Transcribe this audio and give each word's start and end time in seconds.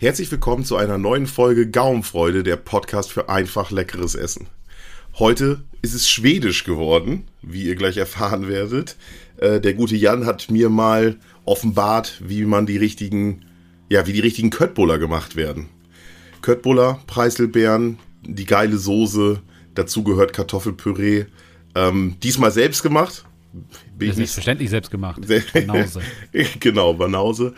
Herzlich 0.00 0.30
willkommen 0.30 0.64
zu 0.64 0.76
einer 0.76 0.96
neuen 0.96 1.26
Folge 1.26 1.68
Gaumenfreude, 1.68 2.42
der 2.42 2.56
Podcast 2.56 3.12
für 3.12 3.28
einfach 3.28 3.70
leckeres 3.70 4.14
Essen. 4.14 4.46
Heute 5.18 5.62
ist 5.82 5.92
es 5.92 6.08
schwedisch 6.08 6.64
geworden, 6.64 7.24
wie 7.42 7.64
ihr 7.64 7.74
gleich 7.74 7.98
erfahren 7.98 8.48
werdet. 8.48 8.96
Äh, 9.36 9.60
der 9.60 9.74
gute 9.74 9.96
Jan 9.96 10.24
hat 10.24 10.50
mir 10.50 10.70
mal 10.70 11.16
offenbart, 11.44 12.18
wie 12.26 12.46
man 12.46 12.64
die 12.64 12.78
richtigen, 12.78 13.44
ja, 13.90 14.06
wie 14.06 14.14
die 14.14 14.20
richtigen 14.20 14.48
Köttbullar 14.48 14.98
gemacht 14.98 15.36
werden. 15.36 15.68
Köttbullar, 16.40 17.02
Preiselbeeren, 17.06 17.98
die 18.22 18.46
geile 18.46 18.78
Soße, 18.78 19.42
dazu 19.74 20.02
gehört 20.02 20.32
Kartoffelpüree. 20.32 21.26
Ähm, 21.74 22.16
diesmal 22.22 22.52
selbst 22.52 22.82
gemacht. 22.82 23.26
Bin 23.98 24.08
ich 24.08 24.16
selbstverständlich 24.16 24.70
selbst 24.70 24.90
gemacht. 24.90 25.20
Banause. 25.52 26.00
genau, 26.60 26.94
Banause. 26.94 27.54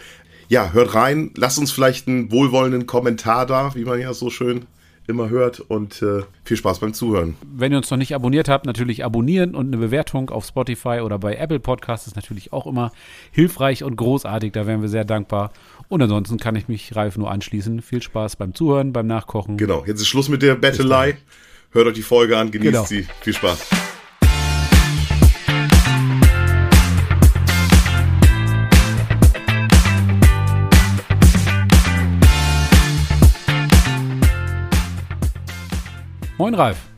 Ja, 0.53 0.75
hört 0.75 0.95
rein. 0.95 1.31
Lasst 1.35 1.59
uns 1.59 1.73
vielleicht 1.73 2.09
einen 2.09 2.31
wohlwollenden 2.31 2.85
Kommentar 2.85 3.47
da, 3.47 3.75
wie 3.75 3.87
man 3.87 3.99
ja 3.99 4.13
so 4.13 4.29
schön 4.29 4.67
immer 5.07 5.31
hört. 5.31 5.61
Und 5.61 6.03
äh, 6.03 6.25
viel 6.45 6.59
Spaß 6.59 6.79
beim 6.81 6.93
Zuhören. 6.93 7.37
Wenn 7.57 7.73
ihr 7.73 7.79
uns 7.79 7.91
noch 7.91 7.97
nicht 7.97 8.15
abonniert 8.15 8.51
habt, 8.51 8.67
natürlich 8.67 9.03
abonnieren 9.03 9.55
und 9.55 9.69
eine 9.69 9.79
Bewertung 9.79 10.29
auf 10.29 10.45
Spotify 10.45 11.01
oder 11.03 11.19
bei 11.19 11.37
Apple 11.37 11.59
Podcasts 11.59 12.07
ist 12.07 12.17
natürlich 12.17 12.53
auch 12.53 12.67
immer 12.67 12.93
hilfreich 13.31 13.83
und 13.83 13.97
großartig. 13.97 14.53
Da 14.53 14.67
wären 14.67 14.83
wir 14.83 14.91
sehr 14.91 15.07
dankbar. 15.07 15.53
Und 15.89 16.03
ansonsten 16.03 16.37
kann 16.37 16.55
ich 16.55 16.69
mich 16.69 16.95
Ralf 16.95 17.17
nur 17.17 17.31
anschließen. 17.31 17.81
Viel 17.81 18.03
Spaß 18.03 18.37
beim 18.37 18.55
Zuhören, 18.55 18.93
beim 18.93 19.07
Nachkochen. 19.07 19.57
Genau, 19.57 19.85
jetzt 19.87 20.03
ist 20.03 20.09
Schluss 20.09 20.29
mit 20.29 20.43
der 20.43 20.57
Bettelei. 20.57 21.17
Hört 21.71 21.87
euch 21.87 21.95
die 21.95 22.03
Folge 22.03 22.37
an, 22.37 22.51
genießt 22.51 22.73
genau. 22.73 22.85
sie. 22.85 23.07
Viel 23.23 23.33
Spaß. 23.33 23.71
Moin 36.43 36.55
Ralf. 36.55 36.89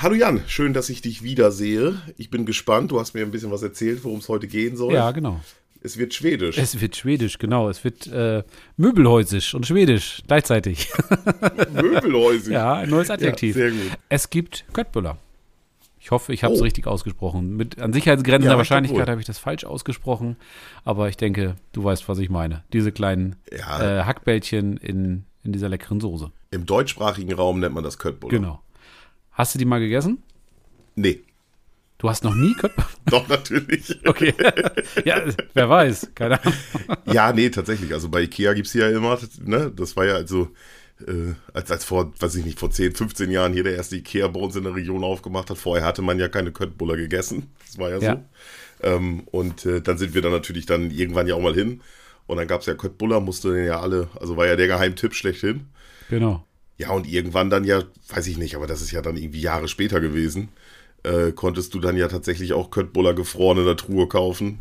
Hallo 0.00 0.14
Jan, 0.14 0.40
schön, 0.46 0.72
dass 0.72 0.88
ich 0.88 1.02
dich 1.02 1.22
wiedersehe. 1.22 2.00
Ich 2.16 2.30
bin 2.30 2.46
gespannt. 2.46 2.90
Du 2.90 2.98
hast 2.98 3.12
mir 3.12 3.20
ein 3.20 3.30
bisschen 3.30 3.50
was 3.50 3.62
erzählt, 3.62 4.04
worum 4.04 4.20
es 4.20 4.28
heute 4.30 4.46
gehen 4.46 4.74
soll. 4.74 4.94
Ja, 4.94 5.10
genau. 5.10 5.38
Es 5.82 5.98
wird 5.98 6.14
schwedisch. 6.14 6.56
Es 6.56 6.80
wird 6.80 6.96
schwedisch, 6.96 7.36
genau. 7.36 7.68
Es 7.68 7.84
wird 7.84 8.06
äh, 8.06 8.42
möbelhäusisch 8.78 9.52
und 9.52 9.66
schwedisch 9.66 10.22
gleichzeitig. 10.26 10.88
möbelhäusig? 11.74 12.54
ja, 12.54 12.76
ein 12.76 12.88
neues 12.88 13.10
Adjektiv. 13.10 13.54
Ja, 13.54 13.64
sehr 13.64 13.70
gut. 13.72 13.98
Es 14.08 14.30
gibt 14.30 14.64
Köttbullar. 14.72 15.18
Ich 16.00 16.10
hoffe, 16.10 16.32
ich 16.32 16.42
habe 16.42 16.54
es 16.54 16.60
oh. 16.60 16.64
richtig 16.64 16.86
ausgesprochen. 16.86 17.54
Mit 17.54 17.82
an 17.82 17.92
sicherheitsgrenzender 17.92 18.52
ja, 18.52 18.56
Wahrscheinlichkeit 18.56 19.10
habe 19.10 19.20
ich 19.20 19.26
das 19.26 19.36
falsch 19.36 19.64
ausgesprochen, 19.64 20.36
aber 20.86 21.10
ich 21.10 21.18
denke, 21.18 21.56
du 21.72 21.84
weißt, 21.84 22.08
was 22.08 22.16
ich 22.16 22.30
meine. 22.30 22.64
Diese 22.72 22.92
kleinen 22.92 23.36
ja. 23.54 24.00
äh, 24.00 24.04
Hackbällchen 24.04 24.78
in, 24.78 25.24
in 25.44 25.52
dieser 25.52 25.68
leckeren 25.68 26.00
Soße. 26.00 26.32
Im 26.52 26.66
deutschsprachigen 26.66 27.32
Raum 27.32 27.60
nennt 27.60 27.74
man 27.74 27.82
das 27.82 27.98
Köttbullar. 27.98 28.38
Genau. 28.38 28.62
Hast 29.32 29.54
du 29.54 29.58
die 29.58 29.64
mal 29.64 29.80
gegessen? 29.80 30.22
Nee. 30.94 31.22
Du 31.96 32.10
hast 32.10 32.24
noch 32.24 32.34
nie 32.34 32.52
Köttbullar? 32.52 32.90
Doch, 33.06 33.26
natürlich. 33.26 34.06
okay. 34.06 34.34
ja, 35.04 35.22
wer 35.54 35.68
weiß. 35.70 36.10
Keine 36.14 36.42
Ahnung. 36.42 36.54
ja, 37.06 37.32
nee, 37.32 37.48
tatsächlich. 37.48 37.94
Also 37.94 38.10
bei 38.10 38.20
Ikea 38.20 38.52
gibt 38.52 38.66
es 38.66 38.74
ja 38.74 38.90
immer, 38.90 39.18
ne? 39.40 39.72
Das 39.74 39.96
war 39.96 40.04
ja 40.04 40.14
also, 40.14 40.50
äh, 41.06 41.32
als, 41.54 41.70
als 41.70 41.86
vor, 41.86 42.12
weiß 42.20 42.34
ich 42.34 42.44
nicht, 42.44 42.58
vor 42.58 42.70
10, 42.70 42.96
15 42.96 43.30
Jahren 43.30 43.54
hier 43.54 43.64
der 43.64 43.76
erste 43.76 43.96
Ikea 43.96 44.28
bei 44.28 44.40
uns 44.40 44.54
in 44.54 44.64
der 44.64 44.74
Region 44.74 45.04
aufgemacht 45.04 45.48
hat. 45.48 45.56
Vorher 45.56 45.86
hatte 45.86 46.02
man 46.02 46.18
ja 46.18 46.28
keine 46.28 46.52
Köttbullar 46.52 46.98
gegessen. 46.98 47.50
Das 47.66 47.78
war 47.78 47.88
ja, 47.88 47.98
ja. 47.98 48.14
so. 48.82 48.88
Ähm, 48.88 49.22
und 49.30 49.64
äh, 49.64 49.80
dann 49.80 49.96
sind 49.96 50.14
wir 50.14 50.20
dann 50.20 50.32
natürlich 50.32 50.66
dann 50.66 50.90
irgendwann 50.90 51.26
ja 51.26 51.34
auch 51.34 51.40
mal 51.40 51.54
hin. 51.54 51.80
Und 52.26 52.36
dann 52.36 52.46
gab 52.46 52.60
es 52.60 52.66
ja 52.66 52.74
Köttbullar, 52.74 53.20
musste 53.20 53.58
ja 53.58 53.80
alle, 53.80 54.08
also 54.20 54.36
war 54.36 54.46
ja 54.46 54.56
der 54.56 54.66
Geheimtipp 54.66 55.14
schlechthin. 55.14 55.68
Genau. 56.12 56.46
Ja, 56.76 56.90
und 56.90 57.08
irgendwann 57.08 57.48
dann 57.48 57.64
ja, 57.64 57.84
weiß 58.08 58.26
ich 58.26 58.36
nicht, 58.36 58.54
aber 58.54 58.66
das 58.66 58.82
ist 58.82 58.90
ja 58.90 59.00
dann 59.00 59.16
irgendwie 59.16 59.40
Jahre 59.40 59.66
später 59.66 59.98
gewesen, 59.98 60.50
äh, 61.04 61.32
konntest 61.32 61.72
du 61.72 61.80
dann 61.80 61.96
ja 61.96 62.06
tatsächlich 62.08 62.52
auch 62.52 62.70
Köttbullar 62.70 63.14
gefroren 63.14 63.58
in 63.58 63.64
der 63.64 63.78
Truhe 63.78 64.06
kaufen. 64.08 64.58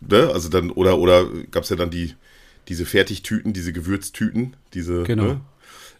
Ne? 0.00 0.28
Also 0.32 0.48
dann, 0.48 0.72
oder, 0.72 0.98
oder 0.98 1.26
gab 1.52 1.62
es 1.62 1.68
ja 1.70 1.76
dann 1.76 1.90
die, 1.90 2.14
diese 2.66 2.84
Fertigtüten, 2.84 3.52
diese 3.52 3.72
Gewürztüten, 3.72 4.56
diese, 4.74 5.04
genau. 5.04 5.24
Ne? 5.24 5.40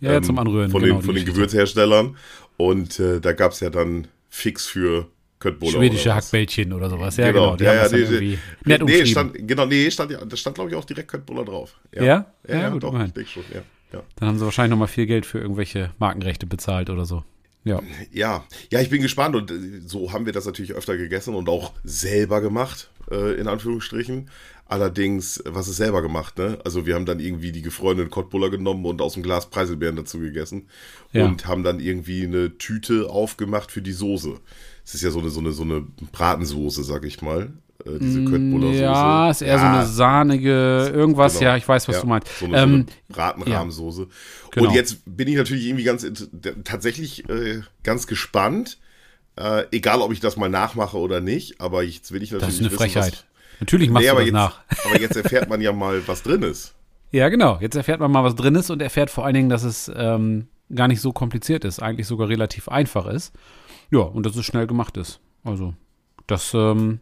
Ja, 0.00 0.14
ähm, 0.14 0.25
zum 0.25 0.38
Anrühren. 0.38 0.70
Von, 0.70 0.82
genau, 0.82 0.97
den, 0.97 1.03
von 1.03 1.14
den 1.14 1.25
Gewürzherstellern. 1.25 2.16
Und 2.56 2.98
äh, 2.98 3.20
da 3.20 3.32
gab 3.32 3.53
es 3.53 3.60
ja 3.60 3.70
dann 3.70 4.08
fix 4.28 4.66
für 4.66 5.06
Köttbullar. 5.38 5.75
Schwedische 5.75 6.12
Hackbällchen 6.12 6.72
oder 6.72 6.91
sowas. 6.91 7.16
Ja, 7.16 7.31
genau. 7.31 7.56
genau. 7.56 7.70
Ja, 7.70 7.87
ja, 7.87 7.88
nee, 7.88 8.38
nett 8.64 8.82
nee, 8.82 9.06
stand, 9.06 9.47
genau, 9.47 9.66
nee, 9.66 9.88
stand, 9.92 10.16
das 10.26 10.41
stand, 10.41 10.56
glaube 10.56 10.70
ich, 10.70 10.76
auch 10.76 10.84
direkt 10.84 11.08
Köttbullar 11.08 11.44
drauf. 11.44 11.78
Ja? 11.94 12.03
Ja, 12.03 12.34
ja, 12.48 12.60
ja 12.62 12.69
gut, 12.70 12.82
doch, 12.82 13.04
ich 13.04 13.12
denke 13.12 13.31
schon, 13.31 13.44
ja. 13.54 13.62
Ja. 13.93 14.03
Dann 14.16 14.28
haben 14.28 14.38
sie 14.38 14.44
wahrscheinlich 14.44 14.71
nochmal 14.71 14.88
viel 14.88 15.06
Geld 15.06 15.26
für 15.26 15.38
irgendwelche 15.38 15.93
Markenrechte 15.99 16.47
bezahlt 16.47 16.91
oder 16.91 17.04
so. 17.04 17.25
Ja. 17.65 17.82
ja, 18.12 18.44
ja, 18.71 18.81
ich 18.81 18.88
bin 18.88 19.03
gespannt 19.03 19.37
und 19.37 19.50
äh, 19.50 19.81
so 19.84 20.12
haben 20.12 20.26
wir 20.26 20.32
das 20.32 20.47
natürlich 20.47 20.72
öfter 20.72 20.97
gegessen 20.97 21.34
und 21.34 21.49
auch 21.49 21.72
selber 21.84 22.41
gemacht, 22.41 22.91
äh, 23.10 23.38
in 23.38 23.49
Anführungsstrichen. 23.49 24.31
Allerdings, 24.65 25.43
was 25.44 25.69
ist 25.69 25.76
selber 25.76 26.00
gemacht, 26.03 26.38
ne? 26.38 26.59
Also 26.65 26.87
wir 26.87 26.94
haben 26.94 27.06
dann 27.06 27.21
irgendwie 27.21 27.53
die 27.53 27.62
gefrorenen 27.62 28.10
Kottbuller 28.10 28.50
genommen 28.50 28.84
und 28.84 29.03
aus 29.03 29.15
dem 29.15 29.22
Glas 29.22 29.50
Preiselbeeren 29.50 29.97
dazu 29.97 30.19
gegessen 30.19 30.69
ja. 31.12 31.25
und 31.25 31.47
haben 31.47 31.62
dann 31.62 31.81
irgendwie 31.81 32.25
eine 32.25 32.56
Tüte 32.59 33.10
aufgemacht 33.10 33.70
für 33.70 33.82
die 33.82 33.93
Soße. 33.93 34.41
Es 34.84 34.94
ist 34.94 35.03
ja 35.03 35.10
so 35.10 35.20
eine, 35.20 35.31
so 35.31 35.41
eine, 35.41 35.53
so 35.53 35.62
eine 35.62 35.87
Bratensoße, 36.12 36.84
sag 36.84 37.05
ich 37.05 37.22
mal 37.22 37.53
äh, 37.84 37.98
diese 38.00 38.24
Köttbullar-Soße. 38.24 38.80
Ja, 38.80 39.30
ist 39.30 39.42
eher 39.42 39.54
ja. 39.54 39.60
so 39.60 39.66
eine 39.66 39.86
sahnige, 39.86 40.90
irgendwas, 40.92 41.34
genau. 41.38 41.50
ja, 41.50 41.56
ich 41.56 41.68
weiß, 41.68 41.88
was 41.88 41.96
ja. 41.96 42.00
du 42.02 42.06
meinst. 42.08 42.38
So 42.38 42.46
eine, 42.46 42.62
ähm, 42.62 42.86
so 43.08 43.14
Bratenrahmsoße. 43.14 44.02
Ja. 44.02 44.08
Genau. 44.50 44.68
Und 44.68 44.74
jetzt 44.74 45.02
bin 45.04 45.28
ich 45.28 45.36
natürlich 45.36 45.66
irgendwie 45.66 45.84
ganz, 45.84 46.06
tatsächlich 46.64 47.28
äh, 47.28 47.60
ganz 47.82 48.06
gespannt, 48.06 48.78
äh, 49.36 49.64
egal 49.70 50.00
ob 50.00 50.12
ich 50.12 50.20
das 50.20 50.36
mal 50.36 50.48
nachmache 50.48 50.98
oder 50.98 51.20
nicht, 51.20 51.60
aber 51.60 51.82
jetzt 51.82 52.10
will 52.12 52.22
ich 52.22 52.32
natürlich 52.32 52.46
Das 52.46 52.54
ist 52.54 52.60
eine 52.60 52.70
wissen, 52.70 52.78
Frechheit. 52.78 53.12
Was, 53.12 53.60
natürlich 53.60 53.90
machst 53.90 54.06
nee, 54.06 54.10
du 54.10 54.16
das 54.16 54.24
jetzt, 54.24 54.34
nach. 54.34 54.60
Aber 54.84 55.00
jetzt 55.00 55.16
erfährt 55.16 55.48
man 55.48 55.60
ja 55.60 55.72
mal, 55.72 56.06
was 56.06 56.22
drin 56.22 56.42
ist. 56.42 56.74
Ja, 57.10 57.28
genau. 57.28 57.58
Jetzt 57.60 57.76
erfährt 57.76 58.00
man 58.00 58.10
mal, 58.10 58.24
was 58.24 58.34
drin 58.34 58.54
ist 58.54 58.70
und 58.70 58.82
erfährt 58.82 59.10
vor 59.10 59.24
allen 59.24 59.34
Dingen, 59.34 59.48
dass 59.48 59.62
es 59.62 59.90
ähm, 59.94 60.48
gar 60.74 60.88
nicht 60.88 61.00
so 61.00 61.12
kompliziert 61.12 61.64
ist, 61.64 61.80
eigentlich 61.80 62.06
sogar 62.06 62.28
relativ 62.28 62.68
einfach 62.68 63.06
ist. 63.06 63.32
Ja, 63.90 64.00
und 64.00 64.26
dass 64.26 64.36
es 64.36 64.44
schnell 64.44 64.66
gemacht 64.66 64.96
ist. 64.96 65.20
Also, 65.44 65.74
das 66.26 66.52
ähm, 66.52 67.00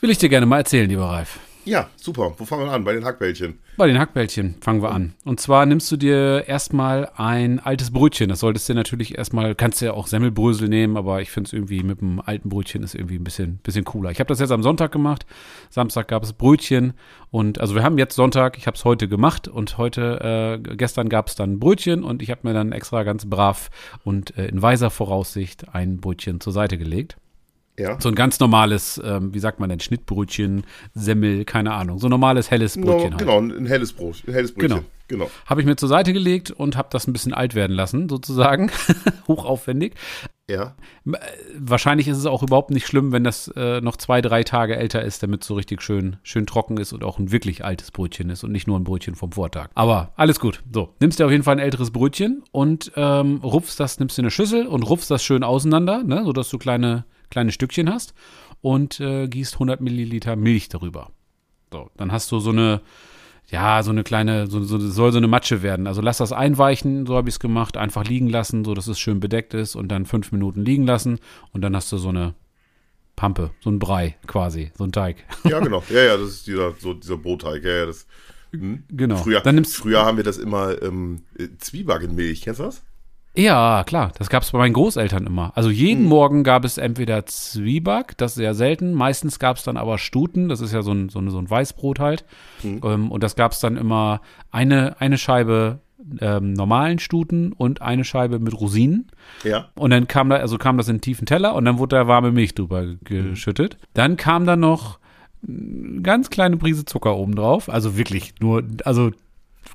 Will 0.00 0.10
ich 0.10 0.18
dir 0.18 0.28
gerne 0.28 0.46
mal 0.46 0.58
erzählen, 0.58 0.88
lieber 0.88 1.04
Ralf. 1.04 1.38
Ja, 1.66 1.88
super. 1.96 2.34
Wo 2.36 2.44
fangen 2.44 2.66
wir 2.66 2.72
an? 2.72 2.84
Bei 2.84 2.92
den 2.92 3.06
Hackbällchen. 3.06 3.58
Bei 3.78 3.86
den 3.86 3.98
Hackbällchen 3.98 4.56
fangen 4.60 4.82
wir 4.82 4.90
an. 4.90 5.14
Und 5.24 5.40
zwar 5.40 5.64
nimmst 5.64 5.90
du 5.90 5.96
dir 5.96 6.44
erstmal 6.46 7.10
ein 7.16 7.58
altes 7.58 7.90
Brötchen. 7.90 8.28
Das 8.28 8.40
solltest 8.40 8.68
du 8.68 8.74
natürlich 8.74 9.16
erstmal, 9.16 9.54
kannst 9.54 9.80
du 9.80 9.86
ja 9.86 9.94
auch 9.94 10.06
Semmelbrösel 10.06 10.68
nehmen, 10.68 10.98
aber 10.98 11.22
ich 11.22 11.30
finde 11.30 11.48
es 11.48 11.54
irgendwie 11.54 11.82
mit 11.82 12.02
einem 12.02 12.20
alten 12.20 12.50
Brötchen 12.50 12.82
ist 12.82 12.94
irgendwie 12.94 13.16
ein 13.16 13.24
bisschen, 13.24 13.58
bisschen 13.62 13.86
cooler. 13.86 14.10
Ich 14.10 14.20
habe 14.20 14.28
das 14.28 14.40
jetzt 14.40 14.50
am 14.50 14.62
Sonntag 14.62 14.92
gemacht. 14.92 15.24
Samstag 15.70 16.08
gab 16.08 16.22
es 16.22 16.34
Brötchen. 16.34 16.92
Und 17.30 17.58
also 17.58 17.74
wir 17.74 17.82
haben 17.82 17.96
jetzt 17.96 18.14
Sonntag, 18.14 18.58
ich 18.58 18.66
habe 18.66 18.76
es 18.76 18.84
heute 18.84 19.08
gemacht 19.08 19.48
und 19.48 19.78
heute, 19.78 20.60
äh, 20.68 20.76
gestern 20.76 21.08
gab 21.08 21.28
es 21.28 21.34
dann 21.34 21.60
Brötchen 21.60 22.04
und 22.04 22.20
ich 22.20 22.30
habe 22.30 22.40
mir 22.42 22.52
dann 22.52 22.72
extra 22.72 23.04
ganz 23.04 23.24
brav 23.24 23.70
und 24.04 24.36
äh, 24.36 24.48
in 24.48 24.60
weiser 24.60 24.90
Voraussicht 24.90 25.74
ein 25.74 25.98
Brötchen 25.98 26.40
zur 26.40 26.52
Seite 26.52 26.76
gelegt. 26.76 27.16
Ja. 27.78 28.00
So 28.00 28.08
ein 28.08 28.14
ganz 28.14 28.38
normales, 28.38 29.00
ähm, 29.04 29.34
wie 29.34 29.40
sagt 29.40 29.58
man 29.58 29.68
denn, 29.68 29.80
Schnittbrötchen, 29.80 30.64
Semmel, 30.94 31.44
keine 31.44 31.72
Ahnung. 31.72 31.98
So 31.98 32.06
ein 32.06 32.10
normales 32.10 32.50
helles 32.50 32.80
Brötchen. 32.80 33.10
No, 33.10 33.16
genau, 33.16 33.40
ein 33.40 33.66
helles 33.66 33.92
Brot, 33.92 34.22
ein 34.26 34.32
helles 34.32 34.52
Brötchen. 34.52 34.68
Genau. 34.68 34.84
genau. 35.08 35.30
Habe 35.46 35.60
ich 35.60 35.66
mir 35.66 35.74
zur 35.74 35.88
Seite 35.88 36.12
gelegt 36.12 36.52
und 36.52 36.76
habe 36.76 36.88
das 36.92 37.08
ein 37.08 37.12
bisschen 37.12 37.34
alt 37.34 37.54
werden 37.54 37.74
lassen, 37.74 38.08
sozusagen. 38.08 38.70
Hochaufwendig. 39.28 39.94
Ja. 40.48 40.76
Äh, 41.06 41.16
wahrscheinlich 41.58 42.06
ist 42.06 42.18
es 42.18 42.26
auch 42.26 42.44
überhaupt 42.44 42.70
nicht 42.70 42.86
schlimm, 42.86 43.10
wenn 43.10 43.24
das 43.24 43.48
äh, 43.56 43.80
noch 43.80 43.96
zwei, 43.96 44.20
drei 44.20 44.44
Tage 44.44 44.76
älter 44.76 45.02
ist, 45.02 45.22
damit 45.24 45.42
es 45.42 45.48
so 45.48 45.54
richtig 45.54 45.82
schön, 45.82 46.16
schön 46.22 46.46
trocken 46.46 46.76
ist 46.76 46.92
und 46.92 47.02
auch 47.02 47.18
ein 47.18 47.32
wirklich 47.32 47.64
altes 47.64 47.90
Brötchen 47.90 48.30
ist 48.30 48.44
und 48.44 48.52
nicht 48.52 48.68
nur 48.68 48.78
ein 48.78 48.84
Brötchen 48.84 49.16
vom 49.16 49.32
Vortag. 49.32 49.70
Aber 49.74 50.12
alles 50.14 50.38
gut. 50.38 50.62
So, 50.72 50.94
nimmst 51.00 51.18
dir 51.18 51.24
auf 51.24 51.32
jeden 51.32 51.44
Fall 51.44 51.56
ein 51.56 51.60
älteres 51.60 51.90
Brötchen 51.90 52.44
und 52.52 52.92
ähm, 52.94 53.40
rupfst 53.42 53.76
das, 53.78 53.98
nimmst 53.98 54.16
dir 54.16 54.22
eine 54.22 54.30
Schüssel 54.30 54.68
und 54.68 54.84
rupfst 54.84 55.10
das 55.10 55.24
schön 55.24 55.42
auseinander, 55.42 56.04
ne, 56.04 56.22
sodass 56.24 56.50
du 56.50 56.58
kleine 56.58 57.04
kleine 57.34 57.52
Stückchen 57.52 57.92
hast 57.92 58.14
und 58.62 59.00
äh, 59.00 59.26
gießt 59.28 59.54
100 59.54 59.80
Milliliter 59.80 60.36
Milch 60.36 60.68
darüber. 60.68 61.10
So, 61.72 61.90
dann 61.96 62.12
hast 62.12 62.30
du 62.30 62.38
so 62.38 62.50
eine, 62.50 62.80
ja, 63.50 63.82
so 63.82 63.90
eine 63.90 64.04
kleine, 64.04 64.46
so, 64.46 64.62
so, 64.62 64.78
soll 64.78 65.10
so 65.10 65.18
eine 65.18 65.26
Matsche 65.26 65.60
werden. 65.60 65.88
Also 65.88 66.00
lass 66.00 66.18
das 66.18 66.32
einweichen, 66.32 67.06
so 67.06 67.16
habe 67.16 67.28
ich 67.28 67.34
es 67.34 67.40
gemacht, 67.40 67.76
einfach 67.76 68.04
liegen 68.04 68.28
lassen, 68.28 68.64
so 68.64 68.72
dass 68.72 68.86
es 68.86 69.00
schön 69.00 69.18
bedeckt 69.18 69.52
ist 69.52 69.74
und 69.74 69.88
dann 69.88 70.06
fünf 70.06 70.30
Minuten 70.30 70.64
liegen 70.64 70.86
lassen 70.86 71.18
und 71.52 71.62
dann 71.62 71.74
hast 71.74 71.90
du 71.90 71.98
so 71.98 72.10
eine 72.10 72.34
Pampe, 73.16 73.50
so 73.60 73.70
ein 73.70 73.80
Brei 73.80 74.16
quasi, 74.28 74.70
so 74.78 74.84
ein 74.84 74.92
Teig. 74.92 75.16
Ja, 75.44 75.58
genau. 75.58 75.82
Ja, 75.90 76.04
ja, 76.04 76.16
das 76.16 76.28
ist 76.28 76.46
dieser, 76.46 76.72
so 76.78 76.94
dieser 76.94 77.16
Brotteig. 77.16 77.64
Ja, 77.64 77.72
ja, 77.72 77.86
das. 77.86 78.06
Hm. 78.52 78.84
Genau. 78.90 79.16
Früher, 79.16 79.40
dann 79.40 79.56
nimmst, 79.56 79.76
früher 79.76 80.04
haben 80.04 80.16
wir 80.18 80.24
das 80.24 80.38
immer 80.38 80.80
ähm, 80.82 81.22
Zwieback 81.58 82.02
in 82.02 82.14
Milch, 82.14 82.42
kennst 82.42 82.60
du 82.60 82.64
das? 82.64 82.84
Ja, 83.36 83.82
klar, 83.84 84.12
das 84.16 84.30
gab 84.30 84.44
es 84.44 84.52
bei 84.52 84.58
meinen 84.58 84.74
Großeltern 84.74 85.26
immer. 85.26 85.52
Also 85.56 85.68
jeden 85.70 86.02
Hm. 86.02 86.08
Morgen 86.08 86.44
gab 86.44 86.64
es 86.64 86.78
entweder 86.78 87.26
Zwieback, 87.26 88.16
das 88.16 88.32
ist 88.32 88.36
sehr 88.36 88.54
selten, 88.54 88.94
meistens 88.94 89.38
gab 89.40 89.56
es 89.56 89.64
dann 89.64 89.76
aber 89.76 89.98
Stuten, 89.98 90.48
das 90.48 90.60
ist 90.60 90.72
ja 90.72 90.82
so 90.82 90.92
ein, 90.92 91.08
so 91.08 91.18
ein, 91.18 91.30
so 91.30 91.38
ein 91.38 91.50
Weißbrot 91.50 91.98
halt. 91.98 92.24
Hm. 92.62 92.80
Ähm, 92.84 93.10
und 93.10 93.22
das 93.24 93.34
gab 93.34 93.52
es 93.52 93.60
dann 93.60 93.76
immer 93.76 94.20
eine, 94.52 95.00
eine 95.00 95.18
Scheibe 95.18 95.80
ähm, 96.20 96.52
normalen 96.52 96.98
Stuten 96.98 97.52
und 97.52 97.82
eine 97.82 98.04
Scheibe 98.04 98.38
mit 98.38 98.58
Rosinen. 98.60 99.08
Ja. 99.42 99.68
Und 99.74 99.90
dann 99.90 100.06
kam 100.06 100.28
da, 100.30 100.36
also 100.36 100.58
kam 100.58 100.76
das 100.76 100.88
in 100.88 100.94
einen 100.94 101.00
tiefen 101.00 101.26
Teller 101.26 101.54
und 101.54 101.64
dann 101.64 101.78
wurde 101.78 101.96
da 101.96 102.06
warme 102.06 102.30
Milch 102.30 102.54
drüber 102.54 102.84
geschüttet. 103.02 103.78
Dann 103.94 104.16
kam 104.16 104.46
da 104.46 104.56
noch 104.56 104.98
eine 105.46 106.02
ganz 106.02 106.30
kleine 106.30 106.56
Prise 106.56 106.84
Zucker 106.84 107.16
oben 107.16 107.34
drauf. 107.34 107.68
Also 107.68 107.96
wirklich 107.96 108.34
nur, 108.40 108.64
also 108.84 109.10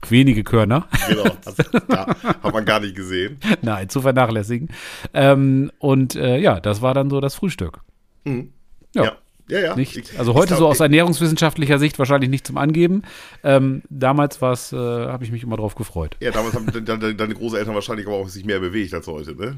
wenige 0.08 0.44
Körner. 0.44 0.88
Genau. 1.08 1.24
Das, 1.44 1.58
hat 1.58 2.54
man 2.54 2.66
gar 2.66 2.80
nicht 2.80 2.96
gesehen. 2.96 3.40
Nein, 3.62 3.90
zu 3.90 4.02
vernachlässigen. 4.02 4.70
Ähm, 5.14 5.72
und 5.80 6.16
äh, 6.16 6.38
ja, 6.38 6.60
das 6.60 6.82
war 6.82 6.94
dann 6.94 7.10
so 7.10 7.20
das 7.22 7.36
Frühstück. 7.36 7.80
Mhm. 8.24 8.54
Ja. 8.94 9.04
Ja. 9.06 9.18
Ja, 9.50 9.60
ja. 9.60 9.76
Nicht, 9.76 9.98
Ich- 9.98 10.20
also 10.20 10.34
heute 10.34 10.48
glaub, 10.50 10.60
so 10.60 10.68
aus 10.68 10.80
ernährungswissenschaftlicher 10.80 11.80
Sicht 11.80 11.98
wahrscheinlich 12.00 12.30
nicht 12.30 12.46
zum 12.46 12.58
Angeben. 12.58 13.02
Ähm, 13.44 13.82
damals 13.90 14.42
war 14.42 14.54
äh, 14.54 14.76
habe 14.76 15.24
ich 15.24 15.32
mich 15.32 15.44
immer 15.44 15.58
drauf 15.58 15.76
gefreut. 15.76 16.16
Ja, 16.20 16.32
damals 16.32 16.54
haben 16.56 16.66
de- 16.68 16.82
de- 16.82 17.14
deine 17.14 17.34
Großeltern 17.34 17.74
wahrscheinlich 17.76 18.08
aber 18.08 18.16
auch 18.18 18.30
sich 18.30 18.46
mehr 18.46 18.60
bewegt 18.60 18.94
als 18.94 19.08
heute, 19.08 19.36
ne? 19.36 19.58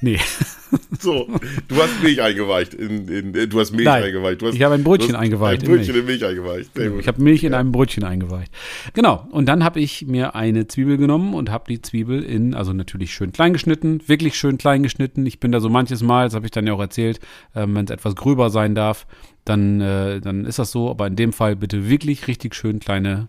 Nee, 0.00 0.18
So, 1.00 1.28
du 1.68 1.76
hast 1.82 2.02
Milch 2.02 2.22
eingeweicht. 2.22 2.74
In, 2.74 3.08
in, 3.08 3.34
äh, 3.34 3.46
du 3.48 3.60
hast 3.60 3.72
Milch 3.72 3.84
Nein, 3.84 4.04
eingeweicht. 4.04 4.42
Hast, 4.42 4.54
ich 4.54 4.62
habe 4.62 4.74
ein 4.74 4.84
Brötchen 4.84 5.14
eingeweicht 5.16 5.62
Ein 5.62 5.68
in 5.70 5.76
Brötchen 5.76 5.94
Milch. 5.94 6.00
in 6.00 6.06
Milch 6.06 6.24
eingeweicht. 6.24 6.70
Sehr 6.74 6.90
gut. 6.90 7.00
ich 7.00 7.08
habe 7.08 7.22
Milch 7.22 7.44
in 7.44 7.54
einem 7.54 7.72
Brötchen 7.72 8.04
eingeweicht. 8.04 8.52
Genau, 8.94 9.26
und 9.32 9.46
dann 9.46 9.64
habe 9.64 9.80
ich 9.80 10.06
mir 10.06 10.34
eine 10.34 10.66
Zwiebel 10.68 10.96
genommen 10.96 11.34
und 11.34 11.50
habe 11.50 11.64
die 11.68 11.82
Zwiebel 11.82 12.22
in, 12.22 12.54
also 12.54 12.72
natürlich 12.72 13.12
schön 13.12 13.32
klein 13.32 13.52
geschnitten, 13.52 14.00
wirklich 14.06 14.36
schön 14.36 14.58
klein 14.58 14.82
geschnitten. 14.82 15.26
Ich 15.26 15.40
bin 15.40 15.52
da 15.52 15.60
so 15.60 15.68
manches 15.68 16.02
Mal, 16.02 16.24
das 16.26 16.34
habe 16.34 16.46
ich 16.46 16.52
dann 16.52 16.66
ja 16.66 16.72
auch 16.72 16.80
erzählt, 16.80 17.20
ähm, 17.54 17.74
wenn 17.74 17.84
es 17.84 17.90
etwas 17.90 18.14
gröber 18.16 18.48
sein 18.50 18.74
darf, 18.74 19.06
dann, 19.44 19.80
äh, 19.80 20.20
dann 20.20 20.44
ist 20.44 20.58
das 20.58 20.72
so. 20.72 20.90
Aber 20.90 21.06
in 21.06 21.16
dem 21.16 21.32
Fall 21.32 21.56
bitte 21.56 21.88
wirklich 21.88 22.26
richtig 22.28 22.54
schön 22.54 22.80
kleine 22.80 23.28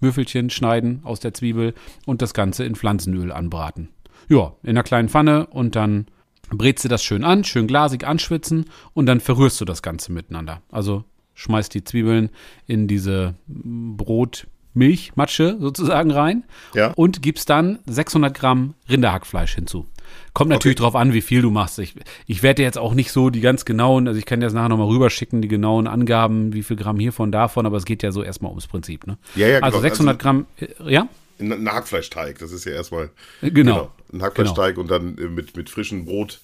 Würfelchen 0.00 0.50
schneiden 0.50 1.00
aus 1.04 1.20
der 1.20 1.34
Zwiebel 1.34 1.74
und 2.06 2.22
das 2.22 2.34
Ganze 2.34 2.64
in 2.64 2.74
Pflanzenöl 2.74 3.32
anbraten. 3.32 3.88
Ja, 4.28 4.52
in 4.62 4.70
einer 4.70 4.82
kleinen 4.82 5.08
Pfanne 5.08 5.46
und 5.46 5.76
dann 5.76 6.06
brätst 6.50 6.84
du 6.84 6.88
das 6.88 7.02
schön 7.02 7.24
an, 7.24 7.44
schön 7.44 7.66
glasig 7.66 8.06
anschwitzen 8.06 8.66
und 8.92 9.06
dann 9.06 9.20
verrührst 9.20 9.60
du 9.60 9.64
das 9.64 9.82
Ganze 9.82 10.12
miteinander. 10.12 10.60
Also 10.70 11.04
schmeißt 11.34 11.72
die 11.74 11.84
Zwiebeln 11.84 12.30
in 12.66 12.86
diese 12.86 13.34
Brotmilchmatsche 13.46 15.56
sozusagen 15.60 16.10
rein 16.10 16.44
Ja. 16.74 16.92
und 16.92 17.22
gibst 17.22 17.50
dann 17.50 17.78
600 17.86 18.34
Gramm 18.34 18.74
Rinderhackfleisch 18.88 19.54
hinzu. 19.54 19.86
Kommt 20.32 20.50
natürlich 20.50 20.76
drauf 20.76 20.96
an, 20.96 21.12
wie 21.12 21.20
viel 21.20 21.42
du 21.42 21.50
machst. 21.50 21.78
Ich, 21.78 21.94
ich 22.26 22.42
werde 22.42 22.62
jetzt 22.62 22.78
auch 22.78 22.94
nicht 22.94 23.12
so 23.12 23.30
die 23.30 23.40
ganz 23.40 23.64
genauen, 23.64 24.08
also 24.08 24.18
ich 24.18 24.26
kann 24.26 24.40
dir 24.40 24.46
das 24.46 24.52
nachher 24.52 24.68
nochmal 24.68 24.88
rüberschicken, 24.88 25.42
die 25.42 25.48
genauen 25.48 25.86
Angaben, 25.86 26.52
wie 26.52 26.62
viel 26.62 26.76
Gramm 26.76 26.98
hiervon, 26.98 27.30
davon, 27.30 27.66
aber 27.66 27.76
es 27.76 27.84
geht 27.84 28.02
ja 28.02 28.10
so 28.10 28.22
erstmal 28.22 28.50
ums 28.50 28.66
Prinzip. 28.66 29.06
Ne? 29.06 29.18
Ja, 29.36 29.46
ja, 29.48 29.58
Also 29.60 29.78
genau. 29.78 29.88
600 29.88 30.18
Gramm, 30.18 30.46
äh, 30.58 30.66
ja? 30.92 31.08
Ein, 31.38 31.68
Hackfleischteig, 31.70 32.38
das 32.38 32.52
ist 32.52 32.64
ja 32.64 32.72
erstmal. 32.72 33.10
Genau. 33.42 33.90
Ein 34.12 34.22
Hackfleischteig 34.22 34.78
und 34.78 34.90
dann 34.90 35.18
äh, 35.18 35.28
mit, 35.28 35.56
mit 35.56 35.70
frischem 35.70 36.04
Brot 36.04 36.40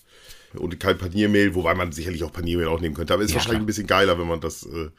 und 0.55 0.79
kein 0.81 0.99
Paniermehl, 0.99 1.55
wobei 1.55 1.75
man 1.75 1.93
sicherlich 1.93 2.25
auch 2.25 2.33
Paniermehl 2.33 2.67
auch 2.67 2.81
nehmen 2.81 2.95
könnte. 2.95 3.15
Aber 3.15 3.23
ist 3.23 3.31
Ja, 3.31 3.37
wahrscheinlich 3.37 3.59
klar. 3.59 3.63
ein 3.63 3.67
bisschen 3.67 3.87
geiler, 3.87 4.19
wenn 4.19 4.27
man 4.27 4.41
das, 4.41 4.65
äh, 4.67 4.91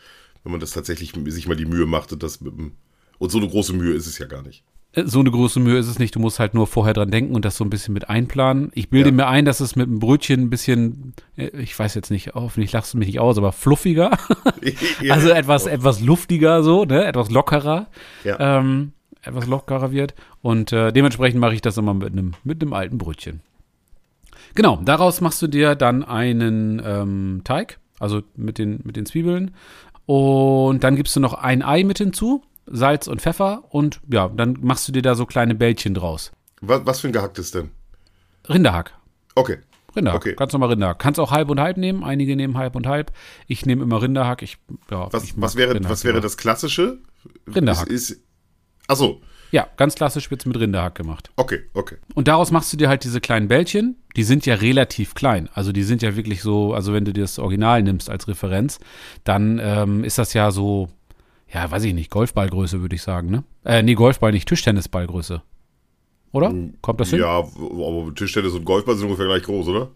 wenn 0.44 0.52
man 0.52 0.60
das 0.60 0.72
tatsächlich 0.72 1.14
sich 1.28 1.48
mal 1.48 1.56
die 1.58 1.66
Mühe 1.66 1.86
macht 1.86 2.14
und 2.14 2.24
das 2.24 2.42
mit 2.42 2.58
dem. 2.58 2.74
Und 3.20 3.32
so 3.32 3.38
eine 3.38 3.48
große 3.50 3.74
Mühe 3.74 3.94
ist 3.94 4.08
es 4.08 4.18
ja 4.18 4.26
gar 4.26 4.42
nicht. 4.42 4.64
Äh, 4.94 5.06
So 5.06 5.20
eine 5.20 5.32
große 5.32 5.60
Mühe 5.60 5.78
ist 5.78 5.88
es 5.88 6.00
nicht. 6.00 6.16
Du 6.16 6.20
musst 6.20 6.40
halt 6.40 6.54
nur 6.54 6.68
vorher 6.68 6.94
dran 6.94 7.12
denken 7.12 7.36
und 7.36 7.46
das 7.46 7.58
so 7.58 7.64
ein 7.64 7.70
bisschen 7.70 7.94
mit 7.94 8.10
einplanen. 8.10 8.72
Ich 8.74 8.90
bilde 8.90 9.10
Ja. 9.10 9.16
mir 9.16 9.28
ein, 9.28 9.46
dass 9.46 9.60
es 9.60 9.76
mit 9.76 9.88
einem 9.88 10.00
Brötchen 10.00 10.42
ein 10.42 10.50
bisschen, 10.50 11.14
äh, 11.38 11.48
ich 11.60 11.78
weiß 11.78 11.96
jetzt 11.96 12.12
nicht, 12.12 12.34
hoffentlich 12.34 12.72
lachst 12.72 12.94
du 12.94 12.98
mich 12.98 13.08
nicht 13.08 13.20
aus, 13.20 13.38
aber 13.38 13.52
fluffiger. 13.52 14.12
Ja. 15.02 15.16
Also 15.16 15.30
etwas, 15.30 15.66
etwas 15.66 16.02
luftiger 16.02 16.62
so, 16.64 16.86
ne? 16.86 17.06
Etwas 17.06 17.32
lockerer. 17.32 17.88
Ja. 18.24 18.60
Ähm, 18.60 18.92
etwas 19.24 19.48
lockerer 19.48 19.92
wird. 19.92 20.14
Und 20.42 20.72
äh, 20.72 20.92
dementsprechend 20.92 21.40
mache 21.40 21.54
ich 21.56 21.62
das 21.62 21.78
immer 21.78 21.94
mit 21.94 22.12
einem, 22.12 22.34
mit 22.44 22.62
einem 22.62 22.74
alten 22.74 22.98
Brötchen. 22.98 23.42
Genau, 24.56 24.80
daraus 24.84 25.22
machst 25.22 25.42
du 25.42 25.48
dir 25.48 25.76
dann 25.76 26.04
einen 26.04 26.82
ähm, 26.86 27.42
Teig, 27.44 27.80
also 28.00 28.22
mit 28.36 28.58
den, 28.58 28.82
mit 28.84 28.96
den 28.96 29.06
Zwiebeln. 29.06 29.52
Und 30.06 30.84
dann 30.84 30.96
gibst 30.96 31.16
du 31.16 31.20
noch 31.20 31.34
ein 31.36 31.62
Ei 31.64 31.84
mit 31.84 32.00
hinzu, 32.00 32.44
Salz 32.72 33.08
und 33.08 33.22
Pfeffer. 33.22 33.64
Und 33.70 34.00
ja, 34.12 34.28
dann 34.30 34.58
machst 34.62 34.88
du 34.88 34.92
dir 34.92 35.02
da 35.02 35.16
so 35.16 35.26
kleine 35.26 35.56
Bällchen 35.56 35.94
draus. 35.94 36.32
was, 36.62 36.86
was 36.86 37.00
für 37.02 37.08
ein 37.08 37.14
gehacktes 37.14 37.52
denn? 37.52 37.72
Rinderhack. 38.50 38.94
Okay. 39.36 39.58
Rinderhack. 39.96 40.22
Okay. 40.22 40.36
Ganz 40.36 40.54
normal 40.54 40.70
Rinderhack. 40.70 41.00
Kannst 41.00 41.20
auch 41.20 41.32
halb 41.32 41.50
und 41.50 41.60
halb 41.60 41.78
nehmen. 41.78 42.04
Einige 42.04 42.36
nehmen 42.36 42.58
halb 42.58 42.76
und 42.76 42.88
halb. 42.88 43.12
Ich 43.48 43.66
nehme 43.66 43.84
immer 43.84 44.02
Rinderhack. 44.02 44.42
Ich, 44.42 44.58
ja, 44.90 45.12
Was, 45.12 45.24
ich 45.26 45.34
was, 45.36 45.56
wäre, 45.56 45.74
Rinderhack 45.76 45.92
was 45.92 46.04
wäre 46.04 46.14
immer. 46.14 46.22
das 46.22 46.38
Klassische? 46.38 47.00
Rinderhack. 47.54 47.88
Ist, 47.88 48.12
ist, 48.12 48.24
achso, 48.88 49.22
Ja, 49.52 49.68
ganz 49.78 49.96
klassisch 49.96 50.32
wird's 50.32 50.46
mit 50.46 50.58
Rinderhack 50.58 50.96
gemacht. 50.96 51.30
okay, 51.36 51.60
okay. 51.74 51.98
Und 52.16 52.28
daraus 52.30 52.52
machst 52.52 52.72
du 52.72 52.78
dir 52.78 52.88
halt 52.88 53.04
diese 53.04 53.20
kleinen 53.20 53.48
Bällchen. 53.50 53.98
Die 54.16 54.24
sind 54.24 54.46
ja 54.46 54.56
relativ 54.56 55.14
klein. 55.14 55.50
Also 55.54 55.72
die 55.74 55.84
sind 55.84 56.02
ja 56.02 56.16
wirklich 56.16 56.42
so, 56.42 56.74
also 56.74 56.94
wenn 56.94 57.04
du 57.06 57.12
dir 57.14 57.22
das 57.24 57.38
Original 57.38 57.84
nimmst 57.84 58.10
als 58.10 58.28
Referenz, 58.30 58.80
dann 59.26 59.60
ähm, 59.62 60.04
ist 60.06 60.18
das 60.18 60.34
ja 60.34 60.52
so, 60.52 60.88
ja, 61.54 61.70
weiß 61.70 61.84
ich 61.84 61.94
nicht, 61.94 62.10
Golfballgröße 62.10 62.82
würde 62.82 62.96
ich 62.96 63.02
sagen, 63.02 63.30
ne? 63.30 63.44
Äh, 63.66 63.84
nee, 63.84 63.94
Golfball 63.94 64.32
nicht, 64.32 64.48
Tischtennisballgröße. 64.48 65.42
Oder? 66.32 66.54
Kommt 66.82 67.02
das 67.02 67.10
hin? 67.10 67.20
Ja, 67.20 67.40
aber 67.40 68.14
Tischtennis 68.16 68.54
und 68.54 68.64
Golfball 68.64 68.96
sind 68.96 69.06
ungefähr 69.06 69.26
gleich 69.26 69.44
groß, 69.44 69.68
oder? 69.68 69.90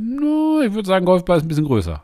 No, 0.00 0.62
ich 0.64 0.72
würde 0.74 0.86
sagen, 0.86 1.04
Golfball 1.04 1.38
ist 1.38 1.44
ein 1.44 1.48
bisschen 1.48 1.64
größer. 1.64 2.00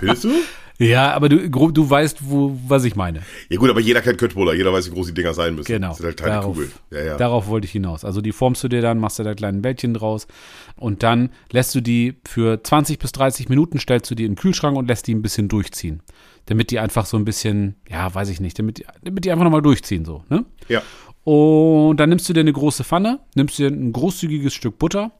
Findest 0.00 0.24
du? 0.24 0.30
ja, 0.78 1.12
aber 1.12 1.28
du, 1.28 1.48
grob, 1.48 1.72
du 1.72 1.88
weißt, 1.88 2.18
wo, 2.28 2.58
was 2.66 2.82
ich 2.82 2.96
meine. 2.96 3.22
Ja 3.48 3.58
gut, 3.58 3.70
aber 3.70 3.78
jeder 3.78 4.00
kennt 4.00 4.18
Köttbullar, 4.18 4.54
jeder 4.54 4.72
weiß, 4.72 4.90
wie 4.90 4.94
groß 4.94 5.06
die 5.06 5.14
Dinger 5.14 5.34
sein 5.34 5.54
müssen. 5.54 5.68
Genau. 5.68 5.90
Das 5.90 5.98
sind 5.98 6.06
halt 6.06 6.16
kleine 6.16 6.34
darauf, 6.34 6.56
Kugeln. 6.56 6.72
Ja, 6.90 7.00
ja. 7.00 7.16
darauf 7.16 7.46
wollte 7.46 7.66
ich 7.66 7.70
hinaus. 7.70 8.04
Also 8.04 8.20
die 8.20 8.32
formst 8.32 8.64
du 8.64 8.68
dir 8.68 8.82
dann, 8.82 8.98
machst 8.98 9.20
du 9.20 9.22
da 9.22 9.34
kleinen 9.34 9.62
Bällchen 9.62 9.94
draus 9.94 10.26
und 10.74 11.04
dann 11.04 11.30
lässt 11.52 11.76
du 11.76 11.80
die 11.80 12.16
für 12.26 12.60
20 12.60 12.98
bis 12.98 13.12
30 13.12 13.48
Minuten, 13.48 13.78
stellst 13.78 14.10
du 14.10 14.16
die 14.16 14.24
in 14.24 14.32
den 14.32 14.36
Kühlschrank 14.36 14.76
und 14.76 14.88
lässt 14.88 15.06
die 15.06 15.14
ein 15.14 15.22
bisschen 15.22 15.46
durchziehen. 15.46 16.02
Damit 16.46 16.72
die 16.72 16.80
einfach 16.80 17.06
so 17.06 17.16
ein 17.16 17.24
bisschen, 17.24 17.76
ja, 17.88 18.12
weiß 18.12 18.30
ich 18.30 18.40
nicht, 18.40 18.58
damit 18.58 18.78
die, 18.78 18.86
damit 19.04 19.24
die 19.24 19.30
einfach 19.30 19.44
nochmal 19.44 19.62
durchziehen 19.62 20.04
so, 20.04 20.24
ne? 20.28 20.44
ja. 20.66 20.82
Und 21.22 21.98
dann 21.98 22.08
nimmst 22.08 22.28
du 22.28 22.32
dir 22.32 22.40
eine 22.40 22.52
große 22.52 22.82
Pfanne, 22.82 23.20
nimmst 23.36 23.58
dir 23.58 23.68
ein 23.68 23.92
großzügiges 23.92 24.54
Stück 24.54 24.78
Butter 24.78 25.12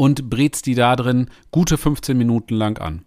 und 0.00 0.30
brätst 0.30 0.64
die 0.64 0.74
da 0.74 0.96
drin 0.96 1.28
gute 1.50 1.76
15 1.76 2.16
Minuten 2.16 2.54
lang 2.54 2.78
an. 2.78 3.04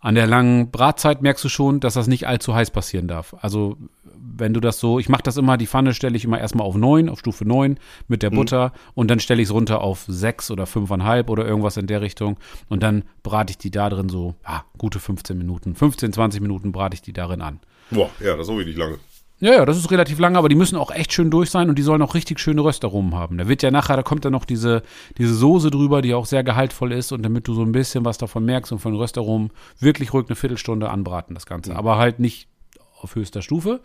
An 0.00 0.16
der 0.16 0.26
langen 0.26 0.72
Bratzeit 0.72 1.22
merkst 1.22 1.44
du 1.44 1.48
schon, 1.48 1.78
dass 1.78 1.94
das 1.94 2.08
nicht 2.08 2.26
allzu 2.26 2.52
heiß 2.52 2.72
passieren 2.72 3.06
darf. 3.06 3.36
Also 3.40 3.76
wenn 4.02 4.52
du 4.52 4.58
das 4.58 4.80
so, 4.80 4.98
ich 4.98 5.08
mache 5.08 5.22
das 5.22 5.36
immer, 5.36 5.56
die 5.56 5.68
Pfanne 5.68 5.94
stelle 5.94 6.16
ich 6.16 6.24
immer 6.24 6.40
erstmal 6.40 6.66
auf 6.66 6.74
9, 6.74 7.08
auf 7.08 7.20
Stufe 7.20 7.44
9 7.44 7.78
mit 8.08 8.24
der 8.24 8.30
Butter 8.30 8.72
und 8.94 9.08
dann 9.08 9.20
stelle 9.20 9.40
ich 9.40 9.50
es 9.50 9.54
runter 9.54 9.82
auf 9.82 10.04
6 10.08 10.50
oder 10.50 10.64
5,5 10.64 11.28
oder 11.28 11.46
irgendwas 11.46 11.76
in 11.76 11.86
der 11.86 12.00
Richtung 12.00 12.40
und 12.68 12.82
dann 12.82 13.04
brate 13.22 13.52
ich 13.52 13.58
die 13.58 13.70
da 13.70 13.88
drin 13.88 14.08
so, 14.08 14.34
ja, 14.44 14.64
gute 14.78 14.98
15 14.98 15.38
Minuten, 15.38 15.76
15, 15.76 16.12
20 16.12 16.40
Minuten 16.40 16.72
brate 16.72 16.94
ich 16.94 17.02
die 17.02 17.12
darin 17.12 17.40
an. 17.40 17.60
Boah, 17.92 18.10
ja, 18.18 18.32
das 18.32 18.40
ist 18.40 18.46
so 18.48 18.58
wenig 18.58 18.76
lange. 18.76 18.98
Ja, 19.42 19.54
ja, 19.54 19.66
das 19.66 19.76
ist 19.76 19.90
relativ 19.90 20.20
lange, 20.20 20.38
aber 20.38 20.48
die 20.48 20.54
müssen 20.54 20.76
auch 20.76 20.92
echt 20.92 21.12
schön 21.12 21.28
durch 21.28 21.50
sein 21.50 21.68
und 21.68 21.76
die 21.76 21.82
sollen 21.82 22.00
auch 22.00 22.14
richtig 22.14 22.38
schöne 22.38 22.62
Röstaromen 22.62 23.16
haben. 23.16 23.38
Da 23.38 23.48
wird 23.48 23.64
ja 23.64 23.72
nachher, 23.72 23.96
da 23.96 24.04
kommt 24.04 24.24
dann 24.24 24.30
noch 24.30 24.44
diese, 24.44 24.84
diese 25.18 25.34
Soße 25.34 25.72
drüber, 25.72 26.00
die 26.00 26.14
auch 26.14 26.26
sehr 26.26 26.44
gehaltvoll 26.44 26.92
ist 26.92 27.10
und 27.10 27.24
damit 27.24 27.48
du 27.48 27.54
so 27.54 27.62
ein 27.62 27.72
bisschen 27.72 28.04
was 28.04 28.18
davon 28.18 28.44
merkst 28.44 28.70
und 28.70 28.78
von 28.78 28.94
Röstaromen 28.94 29.50
wirklich 29.80 30.12
ruhig 30.12 30.26
eine 30.28 30.36
Viertelstunde 30.36 30.90
anbraten, 30.90 31.34
das 31.34 31.44
Ganze. 31.44 31.74
Aber 31.74 31.98
halt 31.98 32.20
nicht 32.20 32.51
auf 33.02 33.14
höchster 33.14 33.42
Stufe. 33.42 33.80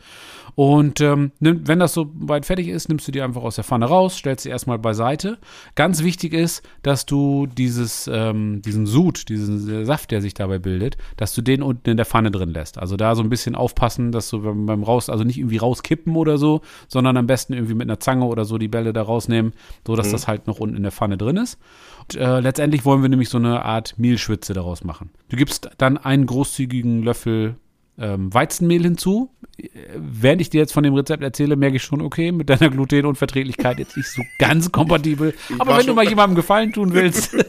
Und 0.56 1.02
ähm, 1.02 1.32
wenn 1.40 1.80
das 1.80 1.94
so 1.94 2.10
weit 2.14 2.46
fertig 2.46 2.68
ist, 2.68 2.90
nimmst 2.90 3.08
du 3.08 3.12
die 3.12 3.22
einfach 3.22 3.44
aus 3.44 3.56
der 3.56 3.64
Pfanne 3.64 3.86
raus, 3.86 4.18
stellst 4.18 4.44
sie 4.44 4.50
erstmal 4.50 4.80
beiseite. 4.80 5.38
Ganz 5.76 6.04
wichtig 6.04 6.34
ist, 6.34 6.64
dass 6.84 7.06
du 7.06 7.48
dieses, 7.48 8.10
ähm, 8.12 8.62
diesen 8.62 8.86
Sud, 8.86 9.30
diesen 9.30 9.86
Saft, 9.86 10.12
der 10.12 10.22
sich 10.22 10.34
dabei 10.34 10.60
bildet, 10.60 10.98
dass 11.18 11.34
du 11.34 11.42
den 11.42 11.62
unten 11.62 11.90
in 11.90 11.98
der 11.98 12.06
Pfanne 12.06 12.32
drin 12.32 12.52
lässt. 12.52 12.78
Also 12.78 12.98
da 12.98 13.16
so 13.16 13.24
ein 13.24 13.30
bisschen 13.30 13.56
aufpassen, 13.56 14.12
dass 14.12 14.30
du 14.30 14.42
beim, 14.42 14.66
beim 14.66 14.84
Raus, 14.84 15.10
also 15.10 15.24
nicht 15.24 15.38
irgendwie 15.38 15.58
rauskippen 15.58 16.16
oder 16.16 16.38
so, 16.38 16.62
sondern 16.88 17.18
am 17.18 17.28
besten 17.28 17.54
irgendwie 17.54 17.76
mit 17.76 17.88
einer 17.88 18.00
Zange 18.00 18.26
oder 18.26 18.46
so 18.46 18.58
die 18.58 18.68
Bälle 18.68 18.94
da 18.94 19.02
rausnehmen, 19.02 19.54
so 19.86 19.96
dass 19.96 20.12
das 20.12 20.28
halt 20.28 20.48
noch 20.48 20.60
unten 20.60 20.78
in 20.78 20.84
der 20.84 20.92
Pfanne 20.92 21.18
drin 21.18 21.38
ist. 21.38 21.60
Und, 22.00 22.16
äh, 22.16 22.40
letztendlich 22.40 22.86
wollen 22.86 23.02
wir 23.02 23.10
nämlich 23.10 23.30
so 23.30 23.38
eine 23.38 23.64
Art 23.64 23.96
Mehlschwitze 23.98 24.54
daraus 24.54 24.84
machen. 24.84 25.10
Du 25.30 25.38
gibst 25.38 25.70
dann 25.78 25.98
einen 25.98 26.26
großzügigen 26.26 27.04
Löffel 27.04 27.56
ähm, 27.98 28.34
Weizenmehl 28.34 28.84
hinzu. 28.84 29.30
Äh, 29.58 29.68
Während 29.96 30.42
ich 30.42 30.50
dir 30.50 30.60
jetzt 30.60 30.74
von 30.74 30.84
dem 30.84 30.94
Rezept 30.94 31.24
erzähle, 31.24 31.56
merke 31.56 31.77
ich 31.77 31.84
schon, 31.84 32.01
okay, 32.01 32.32
mit 32.32 32.50
deiner 32.50 32.70
Glutenunverträglichkeit 32.70 33.80
jetzt 33.80 33.98
nicht 33.98 34.10
so 34.10 34.22
ganz 34.39 34.72
kompatibel. 34.72 35.34
Aber 35.60 35.72
war 35.72 35.80
wenn 35.80 35.88
du 35.88 35.94
mal 35.94 36.08
jemandem 36.08 36.36
Gefallen 36.36 36.72
tun 36.74 36.94
willst, 36.94 37.36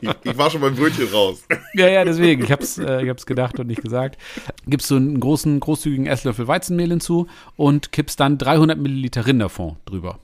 Ich, 0.00 0.10
ich 0.24 0.38
war 0.38 0.50
schon 0.50 0.60
beim 0.60 0.74
Brötchen 0.74 1.08
raus. 1.08 1.44
ja, 1.74 1.88
ja, 1.88 2.04
deswegen, 2.04 2.42
ich 2.42 2.50
hab's, 2.50 2.76
äh, 2.78 3.02
ich 3.02 3.08
hab's 3.08 3.24
gedacht 3.24 3.58
und 3.60 3.68
nicht 3.68 3.82
gesagt, 3.82 4.18
gibst 4.66 4.90
du 4.90 4.96
einen 4.96 5.20
großen, 5.20 5.60
großzügigen 5.60 6.06
Esslöffel 6.06 6.48
Weizenmehl 6.48 6.90
hinzu 6.90 7.28
und 7.56 7.92
kippst 7.92 8.18
dann 8.18 8.36
300 8.36 8.78
Milliliter 8.78 9.26
Rinderfond 9.26 9.78
drüber. 9.84 10.18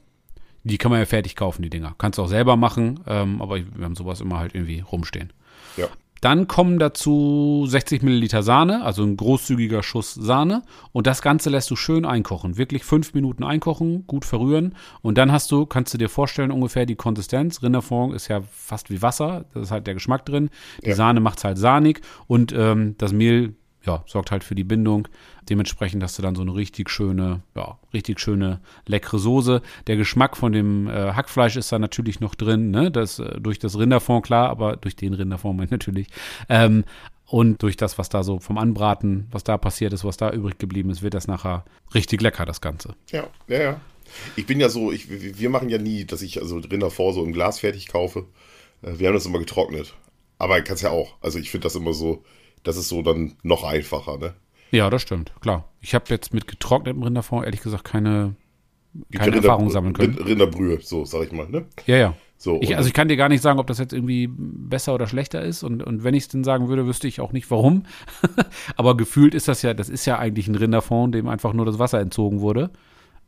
Die 0.64 0.78
kann 0.78 0.90
man 0.90 0.98
ja 1.00 1.06
fertig 1.06 1.36
kaufen, 1.36 1.62
die 1.62 1.70
Dinger. 1.70 1.94
Kannst 1.96 2.18
du 2.18 2.22
auch 2.22 2.28
selber 2.28 2.56
machen, 2.56 3.00
ähm, 3.06 3.40
aber 3.40 3.56
wir 3.58 3.84
haben 3.84 3.94
sowas 3.94 4.20
immer 4.20 4.38
halt 4.38 4.54
irgendwie 4.54 4.80
rumstehen. 4.80 5.32
Ja. 5.76 5.86
Dann 6.20 6.48
kommen 6.48 6.78
dazu 6.78 7.64
60 7.68 8.02
Milliliter 8.02 8.42
Sahne, 8.42 8.82
also 8.84 9.02
ein 9.04 9.16
großzügiger 9.16 9.82
Schuss 9.82 10.14
Sahne. 10.14 10.62
Und 10.92 11.06
das 11.06 11.22
Ganze 11.22 11.50
lässt 11.50 11.70
du 11.70 11.76
schön 11.76 12.04
einkochen. 12.04 12.56
Wirklich 12.56 12.84
fünf 12.84 13.14
Minuten 13.14 13.44
einkochen, 13.44 14.06
gut 14.06 14.24
verrühren. 14.24 14.74
Und 15.02 15.18
dann 15.18 15.32
hast 15.32 15.50
du, 15.50 15.66
kannst 15.66 15.94
du 15.94 15.98
dir 15.98 16.08
vorstellen, 16.08 16.50
ungefähr 16.50 16.86
die 16.86 16.96
Konsistenz. 16.96 17.62
Rinderfond 17.62 18.14
ist 18.14 18.28
ja 18.28 18.40
fast 18.50 18.90
wie 18.90 19.02
Wasser. 19.02 19.44
Das 19.54 19.64
ist 19.64 19.70
halt 19.70 19.86
der 19.86 19.94
Geschmack 19.94 20.24
drin. 20.26 20.50
Die 20.84 20.90
Ja. 20.90 20.94
Sahne 20.96 21.20
macht 21.20 21.38
es 21.38 21.44
halt 21.44 21.58
sahnig. 21.58 22.00
Und 22.26 22.52
ähm, 22.56 22.94
das 22.98 23.12
Mehl, 23.12 23.54
ja, 23.84 24.02
sorgt 24.06 24.30
halt 24.30 24.44
für 24.44 24.54
die 24.54 24.64
Bindung. 24.64 25.08
Dementsprechend 25.48 26.02
hast 26.02 26.18
du 26.18 26.22
dann 26.22 26.34
so 26.34 26.42
eine 26.42 26.54
richtig 26.54 26.90
schöne, 26.90 27.42
ja, 27.54 27.78
richtig 27.94 28.20
schöne, 28.20 28.60
leckere 28.86 29.18
Soße. 29.18 29.62
Der 29.86 29.96
Geschmack 29.96 30.36
von 30.36 30.52
dem 30.52 30.88
äh, 30.88 31.12
Hackfleisch 31.12 31.56
ist 31.56 31.72
da 31.72 31.78
natürlich 31.78 32.20
noch 32.20 32.34
drin, 32.34 32.70
ne? 32.70 32.90
Das, 32.90 33.18
äh, 33.18 33.40
durch 33.40 33.58
das 33.58 33.78
Rinderfond, 33.78 34.26
klar, 34.26 34.50
aber 34.50 34.76
durch 34.76 34.96
den 34.96 35.14
Rinderfond 35.14 35.56
meine 35.56 35.66
ich 35.66 35.70
natürlich. 35.70 36.08
Ähm, 36.48 36.84
und 37.26 37.62
durch 37.62 37.76
das, 37.76 37.98
was 37.98 38.08
da 38.08 38.22
so 38.22 38.40
vom 38.40 38.56
Anbraten, 38.56 39.26
was 39.30 39.44
da 39.44 39.58
passiert 39.58 39.92
ist, 39.92 40.04
was 40.04 40.16
da 40.16 40.30
übrig 40.30 40.58
geblieben 40.58 40.90
ist, 40.90 41.02
wird 41.02 41.14
das 41.14 41.28
nachher 41.28 41.64
richtig 41.94 42.22
lecker, 42.22 42.46
das 42.46 42.60
Ganze. 42.60 42.94
Ja, 43.10 43.28
ja, 43.48 43.60
ja. 43.60 43.80
Ich 44.36 44.46
bin 44.46 44.58
ja 44.58 44.70
so, 44.70 44.90
ich, 44.90 45.38
wir 45.38 45.50
machen 45.50 45.68
ja 45.68 45.76
nie, 45.76 46.06
dass 46.06 46.22
ich 46.22 46.40
also 46.40 46.56
Rinderfond 46.56 47.14
so 47.14 47.24
im 47.24 47.32
Glas 47.32 47.60
fertig 47.60 47.88
kaufe. 47.88 48.26
Äh, 48.82 48.98
Wir 48.98 49.08
haben 49.08 49.14
das 49.14 49.26
immer 49.26 49.38
getrocknet. 49.38 49.94
Aber 50.38 50.60
kannst 50.62 50.82
ja 50.82 50.90
auch. 50.90 51.16
Also 51.20 51.38
ich 51.38 51.50
finde 51.50 51.64
das 51.64 51.74
immer 51.74 51.92
so, 51.92 52.24
das 52.62 52.76
ist 52.76 52.88
so 52.88 53.02
dann 53.02 53.34
noch 53.42 53.64
einfacher, 53.64 54.18
ne? 54.18 54.34
Ja, 54.70 54.90
das 54.90 55.02
stimmt, 55.02 55.32
klar. 55.40 55.64
Ich 55.80 55.94
habe 55.94 56.04
jetzt 56.08 56.34
mit 56.34 56.46
getrocknetem 56.46 57.02
Rinderfond 57.02 57.44
ehrlich 57.46 57.62
gesagt 57.62 57.84
keine, 57.84 58.34
keine 59.14 59.26
Rinder- 59.32 59.36
Erfahrung 59.38 59.70
sammeln 59.70 59.94
können. 59.94 60.14
Rind- 60.14 60.28
Rinderbrühe, 60.28 60.78
so 60.82 61.04
sag 61.04 61.22
ich 61.26 61.32
mal, 61.32 61.48
ne? 61.48 61.64
Ja, 61.86 61.96
ja. 61.96 62.14
So, 62.40 62.60
Ich, 62.62 62.76
also 62.76 62.86
ich 62.86 62.94
kann 62.94 63.08
dir 63.08 63.16
gar 63.16 63.28
nicht 63.28 63.40
sagen, 63.42 63.58
ob 63.58 63.66
das 63.66 63.78
jetzt 63.78 63.92
irgendwie 63.92 64.28
besser 64.30 64.94
oder 64.94 65.08
schlechter 65.08 65.42
ist. 65.42 65.64
Und, 65.64 65.82
und 65.82 66.04
wenn 66.04 66.14
ich 66.14 66.22
es 66.24 66.28
denn 66.28 66.44
sagen 66.44 66.68
würde, 66.68 66.86
wüsste 66.86 67.08
ich 67.08 67.20
auch 67.20 67.32
nicht 67.32 67.50
warum. 67.50 67.82
Aber 68.76 68.96
gefühlt 68.96 69.34
ist 69.34 69.48
das 69.48 69.62
ja, 69.62 69.74
das 69.74 69.88
ist 69.88 70.04
ja 70.06 70.18
eigentlich 70.20 70.46
ein 70.46 70.54
Rinderfond, 70.54 71.16
dem 71.16 71.26
einfach 71.28 71.52
nur 71.52 71.66
das 71.66 71.80
Wasser 71.80 71.98
entzogen 71.98 72.40
wurde. 72.40 72.70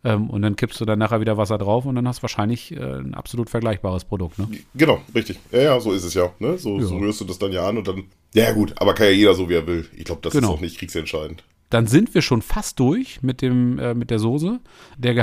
Ähm, 0.02 0.30
und 0.30 0.40
dann 0.42 0.56
kippst 0.56 0.80
du 0.80 0.84
dann 0.86 0.98
nachher 0.98 1.20
wieder 1.20 1.36
Wasser 1.36 1.58
drauf 1.58 1.84
und 1.84 1.94
dann 1.94 2.08
hast 2.08 2.18
du 2.18 2.22
wahrscheinlich 2.22 2.72
äh, 2.72 2.78
ein 2.80 3.14
absolut 3.14 3.50
vergleichbares 3.50 4.04
Produkt. 4.04 4.38
Ne? 4.38 4.48
Genau, 4.74 5.00
richtig. 5.14 5.38
Ja, 5.52 5.60
ja, 5.60 5.80
so 5.80 5.92
ist 5.92 6.04
es 6.04 6.14
ja. 6.14 6.30
Ne? 6.38 6.56
So, 6.58 6.78
Ja. 6.78 6.86
so 6.86 6.96
rührst 6.96 7.20
du 7.20 7.24
das 7.26 7.38
dann 7.38 7.52
ja 7.52 7.68
an 7.68 7.76
und 7.78 7.86
dann. 7.86 8.04
Ja, 8.34 8.52
gut, 8.52 8.72
aber 8.80 8.94
kann 8.94 9.06
ja 9.08 9.12
jeder 9.12 9.34
so, 9.34 9.48
wie 9.50 9.54
er 9.54 9.66
will. 9.66 9.86
Ich 9.96 10.04
glaube, 10.04 10.20
das 10.22 10.32
Genau. 10.32 10.48
ist 10.48 10.54
auch 10.54 10.60
nicht 10.60 10.78
kriegsentscheidend. 10.78 11.44
Dann 11.68 11.86
sind 11.86 12.14
wir 12.14 12.22
schon 12.22 12.42
fast 12.42 12.80
durch 12.80 13.22
mit 13.22 13.42
dem 13.42 13.78
äh, 13.78 13.94
mit 13.94 14.10
der 14.10 14.18
Soße. 14.18 14.58
Der 14.98 15.14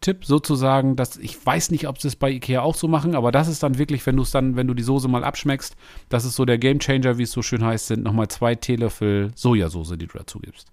Geheimtipp 0.00 0.24
sozusagen, 0.24 0.96
dass 0.96 1.16
ich 1.18 1.44
weiß 1.44 1.70
nicht, 1.70 1.86
ob 1.86 2.00
sie 2.00 2.08
es 2.08 2.16
bei 2.16 2.30
Ikea 2.30 2.62
auch 2.62 2.74
so 2.74 2.88
machen, 2.88 3.14
aber 3.14 3.32
das 3.32 3.48
ist 3.48 3.62
dann 3.62 3.78
wirklich, 3.78 4.04
wenn 4.06 4.16
du 4.16 4.22
es 4.22 4.30
dann, 4.30 4.56
wenn 4.56 4.66
du 4.66 4.74
die 4.74 4.82
Soße 4.82 5.08
mal 5.08 5.24
abschmeckst, 5.24 5.76
das 6.08 6.24
ist 6.24 6.36
so 6.36 6.44
der 6.44 6.58
Gamechanger, 6.58 7.18
wie 7.18 7.24
es 7.24 7.32
so 7.32 7.42
schön 7.42 7.62
heißt, 7.64 7.88
sind 7.88 8.02
nochmal 8.02 8.28
zwei 8.28 8.54
Teelöffel 8.54 9.30
Sojasauce, 9.34 9.90
die 9.98 10.06
du 10.06 10.16
dazu 10.18 10.38
gibst. 10.40 10.68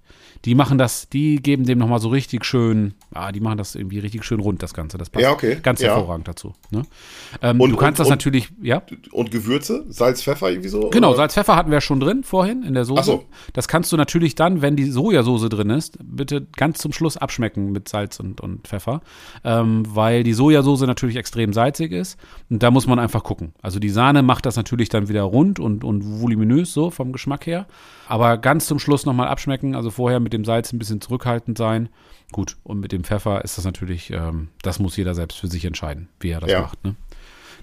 Die 0.46 0.56
machen 0.56 0.78
das, 0.78 1.10
die 1.10 1.38
geben 1.42 1.66
dem 1.66 1.80
nochmal 1.80 2.00
so 2.00 2.10
richtig 2.10 2.46
schön, 2.46 2.94
ah, 3.14 3.32
die 3.32 3.40
machen 3.40 3.58
das 3.58 3.76
irgendwie 3.76 4.00
richtig 4.00 4.24
schön 4.24 4.40
rund, 4.40 4.62
das 4.64 4.74
Ganze. 4.74 4.98
Das 4.98 5.10
passt 5.10 5.24
Ja, 5.24 5.32
okay. 5.32 5.58
ganz 5.62 5.82
Ja. 5.82 5.96
hervorragend 5.96 6.28
dazu. 6.28 6.54
Ne? 6.70 6.84
Ähm, 7.42 7.60
Und- 7.60 7.72
du 7.72 7.76
kannst 7.76 8.00
und- 8.00 8.06
das 8.06 8.08
und- 8.08 8.12
natürlich, 8.12 8.50
ja. 8.62 8.84
Und 9.12 9.32
Gewürze? 9.32 9.86
Salz, 9.90 10.22
Pfeffer 10.24 10.50
irgendwie 10.52 10.70
so? 10.70 10.90
Genau, 10.90 11.10
oder? 11.10 11.18
Salz, 11.18 11.34
Pfeffer 11.34 11.56
hatten 11.56 11.72
wir 11.72 11.82
schon 11.82 12.00
drin 12.00 12.24
vorhin 12.24 12.64
in 12.64 12.76
der 12.76 12.86
Soße. 12.86 13.02
Ach 13.02 13.06
so. 13.06 13.26
Das 13.54 13.68
kannst 13.68 13.92
du 13.92 13.98
natürlich 13.98 14.36
dann, 14.36 14.62
wenn 14.62 14.76
die 14.76 14.86
Sojasauce 14.90 15.50
drin 15.50 15.72
ist, 15.72 15.98
bitte 16.02 16.46
ganz 16.56 16.78
zum 16.78 16.94
Schluss 16.94 17.18
abschmecken 17.18 17.72
mit 17.72 17.90
Salz 17.90 18.20
und, 18.20 18.40
und 18.40 18.68
Pfeffer, 18.68 19.02
ähm, 19.44 19.84
weil 19.88 20.24
die 20.24 20.34
Sojasauce 20.34 20.82
natürlich 20.82 21.16
extrem 21.16 21.54
salzig 21.54 21.92
ist 21.92 22.20
und 22.50 22.64
da 22.64 22.72
muss 22.72 22.88
man 22.88 23.00
einfach 23.00 23.24
gucken. 23.24 23.54
Also 23.62 23.80
die 23.80 23.90
Sahne 23.90 24.24
macht 24.24 24.46
das 24.46 24.56
natürlich 24.56 24.90
dann 24.90 25.10
wieder 25.10 25.24
rund 25.24 25.60
und, 25.60 25.84
und 25.84 26.22
voluminös 26.22 26.74
so 26.74 26.90
vom 26.90 27.12
Geschmack 27.12 27.46
her, 27.46 27.66
aber 28.08 28.38
ganz 28.38 28.68
zum 28.68 28.80
Schluss 28.80 29.06
nochmal 29.06 29.28
abschmecken, 29.28 29.76
also 29.76 29.90
vorher 29.92 30.20
mit 30.20 30.34
dem 30.34 30.46
Salz 30.46 30.72
ein 30.74 30.80
bisschen 30.80 31.02
zurückhaltend 31.02 31.58
sein. 31.58 31.90
Gut, 32.34 32.58
und 32.64 32.82
mit 32.82 32.92
dem 32.92 33.06
Pfeffer 33.06 33.44
ist 33.46 33.58
das 33.58 33.64
natürlich, 33.64 34.12
ähm, 34.12 34.50
das 34.62 34.80
muss 34.80 34.98
jeder 34.98 35.16
selbst 35.16 35.40
für 35.40 35.48
sich 35.48 35.64
entscheiden, 35.64 36.10
wie 36.20 36.30
er 36.30 36.42
das 36.42 36.52
Ja. 36.52 36.62
macht. 36.62 36.84
Ne? 36.84 36.96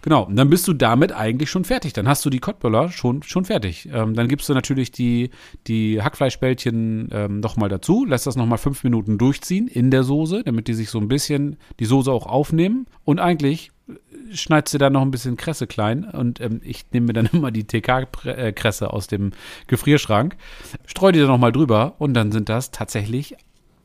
Genau, 0.04 0.24
und 0.24 0.36
dann 0.36 0.50
bist 0.50 0.68
du 0.68 0.74
damit 0.74 1.12
eigentlich 1.12 1.48
schon 1.48 1.64
fertig. 1.64 1.94
Dann 1.94 2.06
hast 2.06 2.26
du 2.26 2.28
die 2.28 2.38
Kottböller 2.38 2.90
schon, 2.90 3.22
schon 3.22 3.46
fertig. 3.46 3.88
Ähm, 3.90 4.12
dann 4.12 4.28
gibst 4.28 4.46
du 4.50 4.52
natürlich 4.52 4.92
die, 4.92 5.30
die 5.66 6.02
Hackfleischbällchen 6.02 7.08
ähm, 7.10 7.40
nochmal 7.40 7.70
dazu, 7.70 8.04
lässt 8.04 8.26
das 8.26 8.36
nochmal 8.36 8.58
fünf 8.58 8.84
Minuten 8.84 9.16
durchziehen 9.16 9.66
in 9.66 9.90
der 9.90 10.02
Soße, 10.02 10.42
damit 10.44 10.68
die 10.68 10.74
sich 10.74 10.90
so 10.90 10.98
ein 10.98 11.08
bisschen 11.08 11.56
die 11.80 11.86
Soße 11.86 12.12
auch 12.12 12.26
aufnehmen. 12.26 12.86
Und 13.04 13.18
eigentlich 13.18 13.72
äh, 13.88 14.36
schneidest 14.36 14.74
du 14.74 14.78
da 14.78 14.90
noch 14.90 15.00
ein 15.00 15.10
bisschen 15.10 15.38
Kresse 15.38 15.66
klein. 15.66 16.04
Und 16.04 16.38
ähm, 16.38 16.60
ich 16.62 16.84
nehme 16.92 17.06
mir 17.06 17.14
dann 17.14 17.26
immer 17.32 17.50
die 17.50 17.64
TK-Kresse 17.64 18.92
aus 18.92 19.06
dem 19.06 19.32
Gefrierschrank, 19.68 20.36
streue 20.84 21.12
die 21.12 21.20
da 21.20 21.28
nochmal 21.28 21.52
drüber 21.52 21.94
und 21.96 22.12
dann 22.12 22.30
sind 22.30 22.50
das 22.50 22.72
tatsächlich 22.72 23.36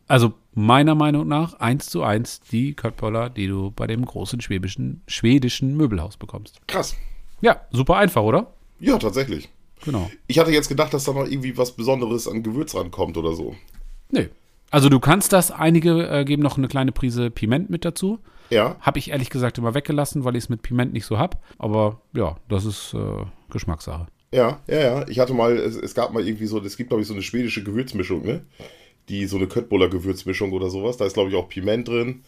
also 0.10 0.34
meiner 0.54 0.96
Meinung 0.96 1.28
nach 1.28 1.54
eins 1.60 1.86
zu 1.86 2.04
eins 2.04 2.42
die 2.42 2.74
Köttböller, 2.74 3.30
die 3.30 3.48
du 3.48 3.72
bei 3.72 3.88
dem 3.88 4.04
großen 4.04 4.42
schwäbischen, 4.42 5.02
schwedischen 5.08 5.78
Möbelhaus 5.78 6.18
bekommst. 6.18 6.60
Krass. 6.68 6.96
Ja, 7.42 7.62
super 7.72 7.96
einfach, 7.98 8.24
oder? 8.24 8.54
Ja, 8.80 8.98
tatsächlich. 8.98 9.50
Genau. 9.86 10.10
Ich 10.28 10.40
hatte 10.40 10.52
jetzt 10.52 10.68
gedacht, 10.68 10.94
dass 10.94 11.06
da 11.06 11.14
noch 11.14 11.26
irgendwie 11.26 11.58
was 11.58 11.72
Besonderes 11.72 12.28
an 12.28 12.44
Gewürz 12.44 12.76
rankommt 12.76 13.18
oder 13.18 13.34
so. 13.34 13.56
Nee. 14.12 14.30
Also 14.72 14.90
du 14.90 15.00
kannst 15.00 15.32
das, 15.32 15.52
einige 15.52 16.08
äh, 16.10 16.26
geben 16.26 16.44
noch 16.44 16.58
eine 16.58 16.68
kleine 16.68 16.92
Prise 16.92 17.30
Piment 17.32 17.70
mit 17.70 17.86
dazu. 17.86 18.20
Ja. 18.50 18.76
Habe 18.82 19.00
ich 19.00 19.12
ehrlich 19.12 19.30
gesagt 19.30 19.58
immer 19.58 19.74
weggelassen, 19.74 20.26
weil 20.26 20.36
ich 20.36 20.46
es 20.46 20.50
mit 20.50 20.64
Piment 20.64 20.92
nicht 20.92 21.06
so 21.06 21.18
hab. 21.18 21.42
Aber 21.60 22.02
ja, 22.14 22.36
das 22.50 22.66
ist 22.66 22.94
äh, 22.94 23.26
Geschmackssache. 23.52 24.08
Ja, 24.32 24.60
ja, 24.68 24.80
ja. 24.80 25.08
Ich 25.08 25.20
hatte 25.20 25.34
mal, 25.34 25.56
es, 25.58 25.76
es 25.76 25.96
gab 25.96 26.14
mal 26.14 26.28
irgendwie 26.28 26.46
so, 26.46 26.60
es 26.60 26.78
gibt 26.78 26.90
glaube 26.90 27.02
ich 27.02 27.08
so 27.08 27.14
eine 27.14 27.24
schwedische 27.24 27.64
Gewürzmischung, 27.64 28.24
ne? 28.24 28.42
Die 29.10 29.26
so 29.26 29.38
eine 29.38 29.48
Köttbuller 29.48 29.90
Gewürzmischung 29.90 30.52
oder 30.52 30.70
sowas. 30.70 30.98
Da 30.98 31.06
ist 31.06 31.14
glaube 31.14 31.30
ich 31.30 31.36
auch 31.36 31.50
Piment 31.50 31.88
drin, 31.88 32.24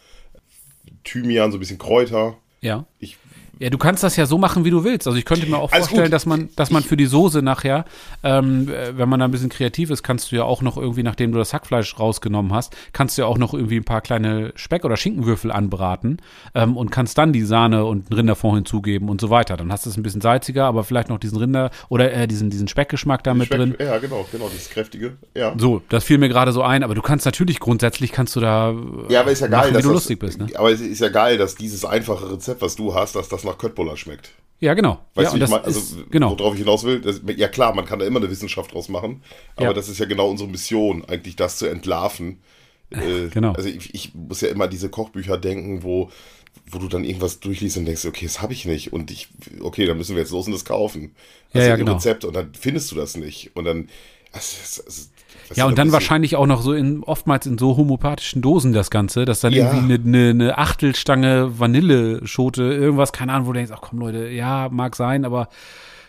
Thymian, 1.03 1.51
so 1.51 1.57
ein 1.57 1.59
bisschen 1.59 1.77
Kräuter. 1.77 2.37
Ja. 2.61 2.85
Ich, 2.99 3.17
Ja, 3.61 3.69
du 3.69 3.77
kannst 3.77 4.01
das 4.03 4.15
ja 4.15 4.25
so 4.25 4.39
machen, 4.39 4.65
wie 4.65 4.71
du 4.71 4.83
willst. 4.83 5.05
Also 5.05 5.19
ich 5.19 5.25
könnte 5.25 5.45
mir 5.45 5.57
auch 5.57 5.71
Alles 5.71 5.85
vorstellen, 5.87 6.05
gut. 6.07 6.13
dass 6.13 6.25
man, 6.25 6.49
dass 6.55 6.71
man 6.71 6.81
für 6.81 6.97
die 6.97 7.05
Soße 7.05 7.43
nachher, 7.43 7.85
ähm, 8.23 8.67
äh, 8.69 8.97
wenn 8.97 9.07
man 9.07 9.19
da 9.19 9.25
ein 9.27 9.31
bisschen 9.31 9.49
kreativ 9.49 9.91
ist, 9.91 10.01
kannst 10.01 10.31
du 10.31 10.35
ja 10.35 10.43
auch 10.45 10.63
noch 10.63 10.77
irgendwie, 10.77 11.03
nachdem 11.03 11.31
du 11.31 11.37
das 11.37 11.53
Hackfleisch 11.53 11.99
rausgenommen 11.99 12.53
hast, 12.53 12.75
kannst 12.91 13.17
du 13.17 13.21
ja 13.21 13.27
auch 13.27 13.37
noch 13.37 13.53
irgendwie 13.53 13.77
ein 13.77 13.83
paar 13.83 14.01
kleine 14.01 14.51
Speck- 14.55 14.83
oder 14.83 14.97
Schinkenwürfel 14.97 15.51
anbraten 15.51 16.17
ähm, 16.55 16.75
und 16.75 16.89
kannst 16.89 17.19
dann 17.19 17.33
die 17.33 17.43
Sahne 17.43 17.85
und 17.85 18.09
einen 18.09 18.17
Rinderfond 18.17 18.55
hinzugeben 18.55 19.09
und 19.09 19.21
so 19.21 19.29
weiter. 19.29 19.57
Dann 19.57 19.71
hast 19.71 19.85
du 19.85 19.91
es 19.91 19.97
ein 19.97 20.01
bisschen 20.01 20.21
salziger, 20.21 20.65
aber 20.65 20.83
vielleicht 20.83 21.09
noch 21.09 21.19
diesen 21.19 21.37
Rinder 21.37 21.69
oder 21.89 22.11
äh, 22.11 22.27
diesen, 22.27 22.49
diesen 22.49 22.67
Speckgeschmack 22.67 23.23
da 23.23 23.35
mit 23.35 23.47
schmeckt- 23.49 23.61
drin. 23.61 23.75
Ja, 23.79 23.99
genau, 23.99 24.25
genau, 24.31 24.49
dieses 24.51 24.71
kräftige. 24.71 25.17
Ja. 25.37 25.53
So, 25.55 25.83
das 25.89 26.03
fiel 26.03 26.17
mir 26.17 26.29
gerade 26.29 26.51
so 26.51 26.63
ein, 26.63 26.81
aber 26.83 26.95
du 26.95 27.03
kannst 27.03 27.27
natürlich 27.27 27.59
grundsätzlich 27.59 28.11
kannst 28.11 28.35
du 28.35 28.39
da 28.39 28.71
äh, 28.71 29.13
Ja, 29.13 29.21
aber 29.21 29.29
ist 29.31 29.41
ja 29.41 29.49
machen, 29.49 29.61
geil, 29.61 29.69
wie 29.69 29.73
dass 29.75 29.83
du 29.83 29.89
das, 29.89 29.93
lustig 29.93 30.17
bist, 30.19 30.39
ne? 30.39 30.47
Aber 30.55 30.71
es 30.71 30.81
ist 30.81 30.99
ja 30.99 31.09
geil, 31.09 31.37
dass 31.37 31.53
dieses 31.53 31.85
einfache 31.85 32.31
Rezept, 32.31 32.63
was 32.63 32.75
du 32.75 32.95
hast, 32.95 33.15
dass 33.15 33.29
das 33.29 33.43
nach 33.51 33.57
Köttbullar 33.57 33.97
schmeckt. 33.97 34.31
Ja, 34.59 34.73
genau. 34.75 34.99
Weißt 35.15 35.33
ja, 35.33 35.37
du, 35.39 35.43
ich 35.43 35.49
meine? 35.49 35.63
Also, 35.63 35.79
ist, 35.79 36.11
genau. 36.11 36.37
worauf 36.37 36.53
ich 36.53 36.59
hinaus 36.59 36.83
will, 36.83 37.01
das, 37.01 37.21
ja 37.35 37.47
klar, 37.47 37.73
man 37.73 37.85
kann 37.85 37.97
da 37.99 38.05
immer 38.05 38.19
eine 38.19 38.29
Wissenschaft 38.29 38.73
draus 38.73 38.89
machen, 38.89 39.23
aber 39.55 39.67
Ja. 39.67 39.73
das 39.73 39.89
ist 39.89 39.99
ja 39.99 40.05
genau 40.05 40.29
unsere 40.29 40.49
Mission, 40.49 41.03
eigentlich 41.05 41.35
das 41.35 41.57
zu 41.57 41.65
entlarven. 41.67 42.41
Äh, 42.91 43.29
Genau. 43.33 43.53
Also 43.53 43.69
ich, 43.69 43.93
ich 43.95 44.13
muss 44.13 44.41
ja 44.41 44.49
immer 44.49 44.67
diese 44.67 44.89
Kochbücher 44.89 45.37
denken, 45.37 45.81
wo, 45.81 46.11
wo 46.69 46.77
du 46.77 46.87
dann 46.87 47.03
irgendwas 47.03 47.39
durchliest 47.39 47.77
und 47.77 47.85
denkst, 47.85 48.05
okay, 48.05 48.25
das 48.25 48.41
habe 48.41 48.53
ich 48.53 48.65
nicht 48.65 48.93
und 48.93 49.09
ich, 49.09 49.29
okay, 49.61 49.85
dann 49.87 49.97
müssen 49.97 50.15
wir 50.15 50.21
jetzt 50.21 50.31
los 50.31 50.45
und 50.45 50.53
das 50.53 50.65
kaufen. 50.65 51.15
Ja, 51.53 51.61
Also 51.61 51.67
ja, 51.67 51.73
ein 51.73 51.79
genau. 51.79 51.93
Rezept 51.93 52.23
und 52.25 52.35
dann 52.35 52.53
findest 52.53 52.91
du 52.91 52.95
das 52.95 53.17
nicht 53.17 53.55
und 53.55 53.65
dann, 53.65 53.89
also, 54.31 54.83
das, 55.49 55.57
Ja, 55.57 55.65
und 55.65 55.77
dann 55.77 55.91
wahrscheinlich 55.91 56.35
auch 56.35 56.47
noch 56.47 56.61
so 56.61 56.73
in, 56.73 57.03
oftmals 57.03 57.45
in 57.45 57.57
so 57.57 57.77
homöopathischen 57.77 58.41
Dosen 58.41 58.73
das 58.73 58.89
Ganze, 58.89 59.25
dass 59.25 59.39
dann 59.41 59.53
Ja. 59.53 59.71
irgendwie 59.73 59.95
eine, 59.95 60.19
eine, 60.19 60.29
eine 60.29 60.57
Achtelstange 60.57 61.59
Vanilleschote, 61.59 62.63
irgendwas, 62.63 63.11
keine 63.11 63.33
Ahnung, 63.33 63.47
wo 63.47 63.51
du 63.53 63.57
denkst, 63.57 63.71
ach 63.75 63.81
komm 63.81 63.99
Leute, 63.99 64.27
ja, 64.29 64.69
mag 64.71 64.95
sein, 64.95 65.25
aber 65.25 65.47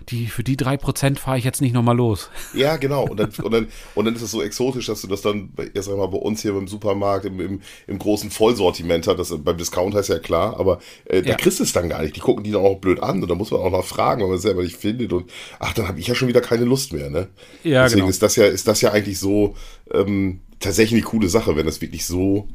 die, 0.02 0.26
für 0.26 0.42
die 0.44 0.56
drei 0.56 0.76
Prozent 0.76 1.18
fahre 1.21 1.38
ich 1.38 1.44
jetzt 1.44 1.61
nicht 1.61 1.73
nochmal 1.73 1.97
los. 1.97 2.30
Ja, 2.54 2.76
genau. 2.76 3.04
Und 3.09 3.18
dann, 3.21 3.30
und, 3.42 3.50
dann, 3.52 3.68
und 3.94 4.04
dann 4.04 4.14
ist 4.14 4.23
es 4.23 4.30
so 4.30 4.42
exotisch, 4.42 4.87
dass 4.87 5.00
du 5.02 5.06
das 5.06 5.23
dann, 5.23 5.50
bei- 5.52 5.71
erst 5.73 5.88
einmal 5.88 6.09
bei 6.09 6.18
uns 6.18 6.42
hier 6.42 6.56
im 6.56 6.68
Supermarkt, 6.68 7.25
im, 7.25 7.40
im, 7.40 7.61
im 7.87 7.99
großen 7.99 8.30
Vollsortiment 8.30 9.06
hast. 9.06 9.16
Das, 9.18 9.35
beim 9.42 9.56
Discount 9.56 9.94
heißt 9.94 10.09
ja 10.09 10.18
klar, 10.18 10.59
aber 10.59 10.78
äh, 11.06 11.23
da 11.23 11.30
Ja. 11.30 11.37
kriegst 11.37 11.59
du 11.61 11.64
es 11.64 11.73
dann 11.73 11.88
gar 11.88 12.02
nicht. 12.02 12.14
Die 12.16 12.21
gucken 12.21 12.44
die 12.44 12.50
dann 12.50 12.62
auch 12.62 12.78
blöd 12.78 13.02
an 13.02 13.23
und 13.23 13.28
da 13.30 13.35
muss 13.35 13.50
man 13.50 13.61
auch 13.61 13.71
noch 13.71 13.85
fragen, 13.85 14.21
wenn 14.23 14.28
man 14.28 14.37
es 14.37 14.42
selber 14.42 14.62
nicht 14.62 14.76
findet. 14.76 15.12
Und 15.12 15.30
ach, 15.59 15.73
dann 15.75 15.88
habe 15.88 15.99
ich 16.00 16.06
ja 16.06 16.14
schon 16.14 16.28
wieder 16.28 16.40
keine 16.40 16.64
Lust 16.64 16.92
mehr. 16.92 17.11
Ne? 17.11 17.28
Ja, 17.64 17.85
Deswegen 17.85 18.00
genau. 18.00 18.11
ist 18.11 18.23
das 18.23 18.37
ja, 18.37 18.44
ist 18.47 18.68
das 18.68 18.80
ja 18.80 18.92
eigentlich 18.92 19.18
so 19.18 19.54
ähm, 19.92 20.40
tatsächlich 20.61 21.00
eine 21.02 21.09
coole 21.11 21.28
Sache, 21.28 21.56
wenn 21.56 21.66
es 21.66 21.80
wirklich 21.80 22.06
so 22.06 22.49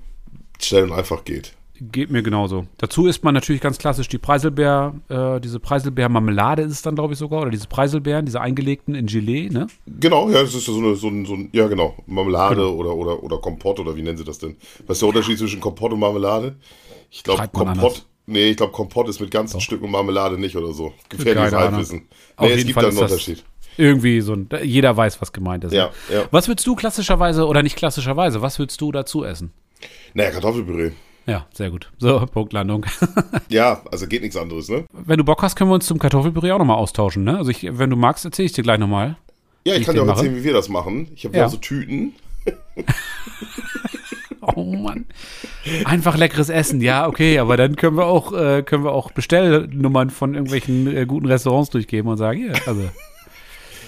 schnell 0.62 0.84
und 0.86 0.94
einfach 0.94 1.24
geht. 1.26 1.54
Geht 1.80 2.10
mir 2.10 2.24
genauso. 2.24 2.66
Dazu 2.78 3.06
isst 3.08 3.24
man 3.24 3.34
natürlich 3.34 3.62
ganz 3.62 3.78
klassisch 3.78 4.08
die 4.08 4.18
Preiselbeer, 4.18 4.96
äh, 5.10 5.40
diese 5.40 5.60
Preiselbeer-Marmelade 5.60 6.64
ist 6.64 6.72
es 6.72 6.82
dann, 6.82 6.96
glaube 6.96 7.14
ich, 7.14 7.20
sogar, 7.20 7.42
oder 7.42 7.52
diese 7.52 7.68
Preiselbeeren, 7.68 8.26
diese 8.26 8.42
eingelegten 8.42 8.96
in 8.96 9.06
Gelee, 9.06 9.50
ne? 9.50 9.68
Genau, 9.86 10.30
ja, 10.30 10.42
das 10.42 10.56
ist 10.56 10.66
so, 10.66 10.78
eine, 10.78 10.96
so, 10.96 11.08
ein, 11.08 11.26
so 11.26 11.34
ein, 11.36 11.50
ja 11.54 11.68
genau, 11.68 11.96
Marmelade 12.08 12.56
Genau. 12.56 12.72
oder, 12.74 12.96
oder, 12.96 13.24
oder 13.24 13.38
Kompott 13.38 13.80
oder 13.80 13.96
wie 13.96 14.02
nennen 14.02 14.18
sie 14.18 14.24
das 14.24 14.40
denn? 14.40 14.56
Was 14.88 14.98
ist 14.98 15.02
der 15.02 15.10
Unterschied 15.10 15.38
zwischen 15.38 15.60
Kompott 15.60 15.94
und 15.94 16.00
Marmelade? 16.00 16.56
Ich 17.12 17.24
glaube, 17.24 17.48
Kompott. 17.50 18.06
Nee, 18.26 18.50
ich 18.50 18.58
glaube, 18.58 18.74
Kompott 18.74 19.08
ist 19.08 19.22
mit 19.22 19.32
ganzen 19.32 19.62
Stücken 19.62 19.90
Marmelade 19.90 20.38
nicht 20.38 20.56
oder 20.58 20.74
so. 20.74 20.92
Gefährliches. 21.10 21.54
Halbwissen. 21.54 22.08
Auf 22.36 22.46
Nee, 22.46 22.52
es 22.52 22.58
jeden 22.58 22.68
gibt 22.68 22.74
Fall 22.74 22.84
da 22.84 22.90
einen 22.90 22.98
Unterschied. 22.98 23.44
Irgendwie 23.78 24.20
so 24.22 24.34
ein, 24.34 24.50
jeder 24.64 24.98
weiß, 24.98 25.22
was 25.22 25.32
gemeint 25.32 25.64
ist. 25.64 25.72
Ja, 25.72 25.92
ne? 26.10 26.16
ja. 26.16 26.26
Was 26.32 26.48
würdest 26.48 26.66
du 26.68 26.76
klassischerweise, 26.76 27.46
oder 27.48 27.62
nicht 27.64 27.76
klassischerweise, 27.78 28.42
was 28.42 28.58
würdest 28.60 28.82
du 28.82 28.92
dazu 28.92 29.24
essen? 29.24 29.52
Naja, 30.14 30.32
Kartoffelpüree. 30.32 30.92
Ja, 31.28 31.46
sehr 31.54 31.70
gut. 31.70 31.92
So, 32.00 32.26
Punktlandung. 32.32 32.86
Ja, 33.50 33.82
also 33.92 34.08
geht 34.08 34.22
nichts 34.24 34.36
anderes, 34.36 34.68
ne? 34.68 34.86
Wenn 34.92 35.18
du 35.18 35.24
Bock 35.24 35.42
hast, 35.42 35.56
können 35.56 35.70
wir 35.70 35.76
uns 35.76 35.86
zum 35.86 36.00
Kartoffelpüree 36.00 36.52
auch 36.52 36.60
nochmal 36.60 36.78
austauschen, 36.78 37.24
ne? 37.24 37.38
Also 37.38 37.50
ich, 37.52 37.66
wenn 37.78 37.90
du 37.90 37.96
magst, 37.96 38.26
erzähle 38.26 38.48
ich 38.48 38.52
dir 38.54 38.62
gleich 38.64 38.78
nochmal. 38.80 39.16
Ja, 39.66 39.74
ich 39.74 39.82
ich 39.82 39.86
kann 39.86 39.96
dir 39.96 40.02
auch 40.02 40.06
mache? 40.06 40.18
erzählen, 40.20 40.36
wie 40.36 40.44
wir 40.44 40.54
das 40.54 40.68
machen. 40.70 41.10
Ich 41.16 41.24
habe 41.26 41.36
Ja. 41.38 41.44
ja 41.44 41.50
so 41.50 41.58
Tüten. 41.58 42.14
Oh 44.56 44.64
Mann. 44.64 45.06
Einfach 45.86 46.16
leckeres 46.18 46.50
Essen, 46.50 46.80
ja, 46.80 47.08
okay, 47.08 47.38
aber 47.40 47.58
dann 47.58 47.76
können 47.76 47.98
wir 47.98 48.06
auch, 48.06 48.32
äh, 48.34 48.64
können 48.64 48.84
wir 48.86 48.94
auch 48.94 49.12
Bestellnummern 49.12 50.10
von 50.10 50.34
irgendwelchen 50.36 50.88
äh, 50.96 51.06
guten 51.06 51.26
Restaurants 51.26 51.70
durchgeben 51.70 52.10
und 52.10 52.18
sagen, 52.18 52.40
hier, 52.40 52.54
also. 52.66 52.90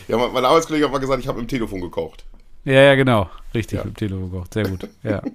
Ja, 0.10 0.18
mein, 0.18 0.34
mein 0.34 0.44
Arbeitskollege 0.46 0.86
hat 0.86 0.92
mal 0.92 0.98
gesagt, 1.00 1.22
ich 1.22 1.28
habe 1.30 1.40
im 1.40 1.48
Telefon 1.48 1.80
gekocht. 1.82 2.26
Ja, 2.66 2.74
ja, 2.74 2.96
genau. 2.96 3.30
Richtig, 3.54 3.80
Ja. 3.80 3.86
mit 3.86 3.96
dem 3.96 3.98
Telefon 3.98 4.32
gekocht. 4.32 4.54
Sehr 4.54 4.68
gut. 4.68 4.88
Ja. 5.04 5.22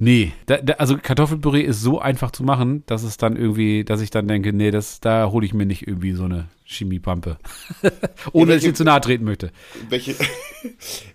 Nee, 0.00 0.32
da, 0.46 0.58
da, 0.58 0.74
also 0.74 0.96
Kartoffelpüree 0.96 1.60
ist 1.60 1.82
so 1.82 1.98
einfach 2.00 2.30
zu 2.30 2.42
machen, 2.44 2.84
dass 2.86 3.02
es 3.02 3.16
dann 3.16 3.36
irgendwie, 3.36 3.84
dass 3.84 4.00
ich 4.00 4.10
dann 4.10 4.28
denke, 4.28 4.52
nee, 4.52 4.70
das, 4.70 5.00
da 5.00 5.30
hole 5.30 5.44
ich 5.44 5.52
mir 5.52 5.66
nicht 5.66 5.86
irgendwie 5.86 6.12
so 6.12 6.24
eine 6.24 6.48
Chemiepampe. 6.64 7.36
Ohne 8.32 8.52
dass 8.54 8.62
ich 8.62 8.68
dir 8.70 8.74
zu 8.74 8.84
nahe 8.84 9.00
treten 9.00 9.24
möchte. 9.24 9.50
Welche? 9.88 10.14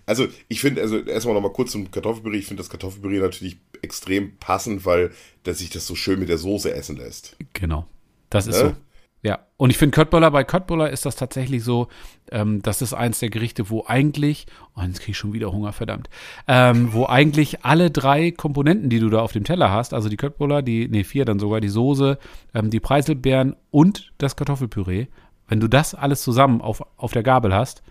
Also, 0.06 0.26
ich 0.48 0.60
finde, 0.60 0.80
also 0.82 0.98
erstmal 1.00 1.34
nochmal 1.34 1.52
kurz 1.52 1.72
zum 1.72 1.90
Kartoffelpüree. 1.90 2.38
Ich 2.38 2.46
finde 2.46 2.62
das 2.62 2.70
Kartoffelpüree 2.70 3.18
natürlich 3.20 3.58
extrem 3.82 4.36
passend, 4.38 4.84
weil 4.86 5.10
dass 5.42 5.58
sich 5.58 5.68
das 5.70 5.86
so 5.86 5.94
schön 5.94 6.18
mit 6.20 6.28
der 6.30 6.38
Soße 6.38 6.72
essen 6.74 6.96
lässt. 6.96 7.36
Genau. 7.54 7.86
Das 8.30 8.46
ist 8.46 8.62
Ne? 8.62 8.70
so. 8.70 8.76
Ja. 9.24 9.38
Und 9.56 9.70
ich 9.70 9.78
finde 9.78 9.94
Köttbullar, 9.94 10.30
bei 10.30 10.44
Köttbullar 10.44 10.90
ist 10.90 11.06
das 11.06 11.16
tatsächlich 11.16 11.64
so, 11.64 11.88
ähm, 12.30 12.60
das 12.60 12.82
ist 12.82 12.92
eins 12.92 13.20
der 13.20 13.30
Gerichte, 13.30 13.70
wo 13.70 13.84
eigentlich, 13.86 14.46
oh, 14.76 14.82
jetzt 14.82 15.00
kriege 15.00 15.12
ich 15.12 15.18
schon 15.18 15.32
wieder 15.32 15.50
Hunger, 15.50 15.72
verdammt, 15.72 16.10
ähm, 16.46 16.92
wo 16.92 17.06
eigentlich 17.06 17.64
alle 17.64 17.90
drei 17.90 18.32
Komponenten, 18.32 18.90
die 18.90 19.00
du 19.00 19.08
da 19.08 19.20
auf 19.20 19.32
dem 19.32 19.44
Teller 19.44 19.70
hast, 19.70 19.94
also 19.94 20.10
die 20.10 20.18
Köttbullar, 20.18 20.60
die, 20.60 20.88
nee, 20.88 21.04
vier 21.04 21.24
dann 21.24 21.38
sogar, 21.38 21.62
die 21.62 21.70
Soße, 21.70 22.18
ähm, 22.52 22.68
die 22.68 22.80
Preiselbeeren 22.80 23.56
und 23.70 24.12
das 24.18 24.36
Kartoffelpüree, 24.36 25.06
wenn 25.48 25.58
du 25.60 25.68
das 25.68 25.94
alles 25.94 26.20
zusammen 26.20 26.60
auf, 26.60 26.82
auf 26.98 27.12
der 27.12 27.22
Gabel 27.22 27.54
hast, 27.54 27.82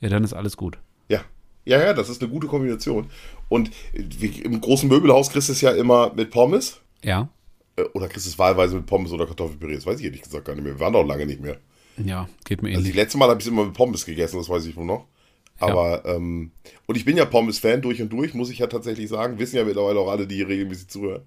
ja, 0.00 0.08
dann 0.08 0.22
ist 0.22 0.34
alles 0.34 0.56
gut. 0.56 0.78
Ja. 1.08 1.22
Ja, 1.64 1.80
ja, 1.80 1.94
das 1.94 2.08
ist 2.08 2.22
eine 2.22 2.30
gute 2.30 2.46
Kombination. 2.46 3.08
Und 3.48 3.72
wie, 3.92 4.40
im 4.40 4.60
großen 4.60 4.88
Möbelhaus 4.88 5.30
kriegst 5.30 5.48
du 5.48 5.52
es 5.52 5.60
ja 5.60 5.72
immer 5.72 6.12
mit 6.14 6.30
Pommes. 6.30 6.80
Ja. 7.02 7.28
Äh, 7.76 7.82
Oder 7.94 8.08
kriegst 8.08 8.26
du 8.26 8.30
es 8.30 8.38
wahlweise 8.38 8.76
mit 8.76 8.86
Pommes 8.86 9.12
oder 9.12 9.26
Kartoffelpüree. 9.26 9.74
Das 9.74 9.86
weiß 9.86 9.98
ich 10.00 10.06
ehrlich 10.06 10.22
gesagt 10.22 10.44
gar 10.44 10.54
nicht 10.54 10.64
mehr. 10.64 10.74
Wir 10.74 10.80
waren 10.80 10.92
doch 10.92 11.04
lange 11.06 11.26
nicht 11.26 11.40
mehr. 11.40 11.58
Ja, 11.98 12.28
geht 12.44 12.62
mir 12.62 12.68
Also 12.70 12.80
ähnlich. 12.80 12.92
die 12.92 12.98
letzte 12.98 13.18
Mal 13.18 13.28
habe 13.30 13.40
ich 13.40 13.46
es 13.46 13.52
immer 13.52 13.64
mit 13.64 13.74
Pommes 13.74 14.04
gegessen, 14.04 14.36
das 14.38 14.48
weiß 14.48 14.66
ich 14.66 14.76
wohl 14.76 14.84
noch. 14.84 15.06
Aber, 15.58 16.04
ähm, 16.04 16.50
und 16.84 16.96
ich 16.96 17.06
bin 17.06 17.16
ja 17.16 17.24
Pommes-Fan 17.24 17.80
durch 17.80 18.02
und 18.02 18.10
durch, 18.12 18.34
muss 18.34 18.50
ich 18.50 18.58
ja 18.58 18.66
tatsächlich 18.66 19.08
sagen. 19.08 19.38
Wissen 19.38 19.56
ja 19.56 19.64
mittlerweile 19.64 19.98
auch 20.00 20.10
alle, 20.10 20.26
die 20.26 20.34
hier 20.34 20.48
regelmäßig 20.48 20.88
zuhören. 20.88 21.22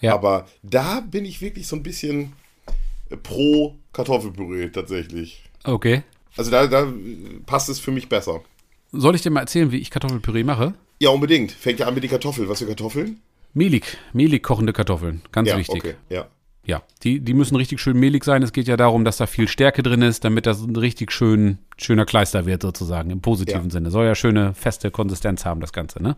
Ja. 0.00 0.14
Aber 0.14 0.46
da 0.62 1.00
bin 1.00 1.24
ich 1.24 1.40
wirklich 1.40 1.66
so 1.66 1.74
ein 1.74 1.82
bisschen 1.82 2.32
pro 3.24 3.74
Kartoffelpüree 3.92 4.68
tatsächlich. 4.68 5.42
Okay. 5.64 6.02
Also 6.36 6.50
da, 6.52 6.68
da 6.68 6.92
passt 7.46 7.68
es 7.68 7.80
für 7.80 7.90
mich 7.90 8.08
besser. 8.08 8.42
Soll 8.92 9.16
ich 9.16 9.22
dir 9.22 9.30
mal 9.30 9.40
erzählen, 9.40 9.72
wie 9.72 9.78
ich 9.78 9.90
Kartoffelpüree 9.90 10.44
mache? 10.44 10.74
Ja, 11.00 11.10
unbedingt. 11.10 11.50
Fängt 11.50 11.80
ja 11.80 11.88
an 11.88 11.94
mit 11.94 12.04
den 12.04 12.10
Kartoffeln. 12.10 12.48
Was 12.48 12.60
für 12.60 12.66
Kartoffeln? 12.66 13.20
Mehlig, 13.54 13.98
mehlig 14.12 14.42
kochende 14.42 14.72
Kartoffeln, 14.72 15.22
ganz 15.30 15.48
ja, 15.48 15.58
wichtig. 15.58 15.84
okay. 15.84 15.94
Ja. 16.08 16.26
Ja, 16.64 16.82
die, 17.02 17.18
die 17.18 17.34
müssen 17.34 17.56
richtig 17.56 17.80
schön 17.80 17.98
mehlig 17.98 18.22
sein. 18.22 18.40
Es 18.44 18.52
geht 18.52 18.68
ja 18.68 18.76
darum, 18.76 19.04
dass 19.04 19.16
da 19.16 19.26
viel 19.26 19.48
Stärke 19.48 19.82
drin 19.82 20.00
ist, 20.00 20.24
damit 20.24 20.46
das 20.46 20.62
ein 20.62 20.76
richtig 20.76 21.10
schön, 21.10 21.58
schöner 21.76 22.04
Kleister 22.04 22.46
wird, 22.46 22.62
sozusagen, 22.62 23.10
im 23.10 23.20
positiven 23.20 23.64
Ja. 23.64 23.70
Sinne. 23.70 23.90
Soll 23.90 24.06
ja 24.06 24.14
schöne, 24.14 24.54
feste 24.54 24.92
Konsistenz 24.92 25.44
haben, 25.44 25.60
das 25.60 25.72
Ganze, 25.72 26.00
ne? 26.00 26.16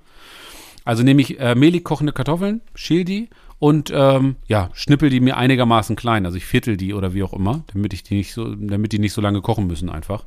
Also 0.85 1.03
nehme 1.03 1.23
ich 1.23 1.41
äh, 1.41 1.55
mehlig 1.55 1.83
kochende 1.83 2.13
Kartoffeln, 2.13 2.61
schäl 2.75 3.05
die 3.07 3.31
und 3.59 3.91
ähm, 3.95 4.37
ja, 4.47 4.69
schnippel 4.75 5.09
die 5.09 5.21
mir 5.21 5.39
einigermaßen 5.39 5.97
klein. 5.97 6.27
Also 6.27 6.37
ich 6.37 6.45
viertel 6.45 6.77
die 6.77 6.93
oder 6.93 7.15
wie 7.15 7.23
auch 7.23 7.33
immer, 7.33 7.65
damit 7.73 7.95
ich 7.95 8.03
die 8.03 8.17
nicht 8.17 8.35
so, 8.35 8.55
damit 8.55 8.93
die 8.93 8.99
nicht 8.99 9.15
so 9.15 9.23
lange 9.23 9.41
kochen 9.41 9.67
müssen 9.67 9.89
einfach. 9.89 10.27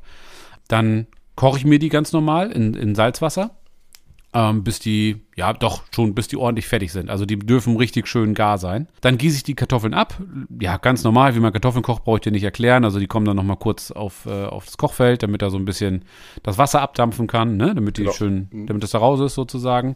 Dann 0.68 1.06
koche 1.36 1.60
ich 1.60 1.66
mir 1.66 1.78
die 1.78 1.90
ganz 1.90 2.12
normal 2.12 2.52
in, 2.52 2.74
in 2.74 2.96
Salzwasser 2.96 3.52
ähm, 4.34 4.64
bis 4.64 4.80
die, 4.80 5.22
ja 5.36 5.54
doch, 5.54 5.84
schon 5.94 6.14
bis 6.14 6.28
die 6.28 6.38
ordentlich 6.38 6.68
fertig 6.68 6.92
sind. 6.92 7.10
Also 7.10 7.26
die 7.26 7.40
dürfen 7.40 7.76
richtig 7.78 8.08
schön 8.08 8.34
gar 8.34 8.58
sein. 8.58 8.88
Dann 9.02 9.18
gieße 9.18 9.38
ich 9.38 9.44
die 9.44 9.56
Kartoffeln 9.56 9.94
ab. 9.94 10.20
Ja, 10.60 10.78
ganz 10.78 11.04
normal, 11.04 11.34
wie 11.36 11.40
man 11.40 11.54
Kartoffeln 11.54 11.82
kocht, 11.84 12.04
brauche 12.04 12.18
ich 12.18 12.22
dir 12.22 12.32
nicht 12.32 12.44
erklären. 12.44 12.84
Also 12.84 13.00
die 13.00 13.08
kommen 13.08 13.26
dann 13.26 13.38
nochmal 13.38 13.58
kurz 13.58 13.90
auf, 13.92 14.26
äh, 14.26 14.46
auf 14.46 14.66
das 14.66 14.78
Kochfeld, 14.78 15.24
damit 15.24 15.42
da 15.42 15.50
so 15.50 15.58
ein 15.58 15.66
bisschen 15.66 16.04
das 16.44 16.58
Wasser 16.58 16.82
abdampfen 16.82 17.28
kann, 17.28 17.58
ne? 17.58 17.74
damit 17.74 17.98
die 17.98 18.02
Genau. 18.04 18.14
schön, 18.14 18.50
damit 18.68 18.84
das 18.84 18.92
da 18.92 18.98
raus 19.00 19.20
ist 19.22 19.34
sozusagen. 19.36 19.96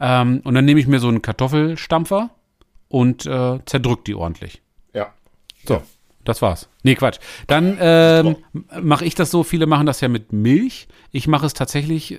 Ähm, 0.00 0.40
und 0.44 0.54
dann 0.54 0.64
nehme 0.64 0.78
ich 0.80 0.86
mir 0.86 1.00
so 1.00 1.08
einen 1.08 1.20
Kartoffelstampfer 1.22 2.30
und 2.88 3.26
äh, 3.26 3.58
zerdrück 3.66 4.04
die 4.04 4.14
ordentlich. 4.14 4.62
Ja. 4.94 5.12
So, 5.66 5.74
Ja. 5.74 5.82
Das 6.24 6.42
war's. 6.42 6.68
Nee, 6.82 6.94
Quatsch. 6.94 7.18
Dann 7.46 7.76
ähm, 7.80 8.36
mache 8.82 9.04
ich 9.04 9.14
das 9.14 9.30
so, 9.30 9.42
viele 9.42 9.66
machen 9.66 9.86
das 9.86 10.00
ja 10.00 10.08
mit 10.08 10.32
Milch. 10.32 10.86
Ich 11.12 11.28
mache 11.28 11.46
es 11.46 11.54
tatsächlich 11.54 12.18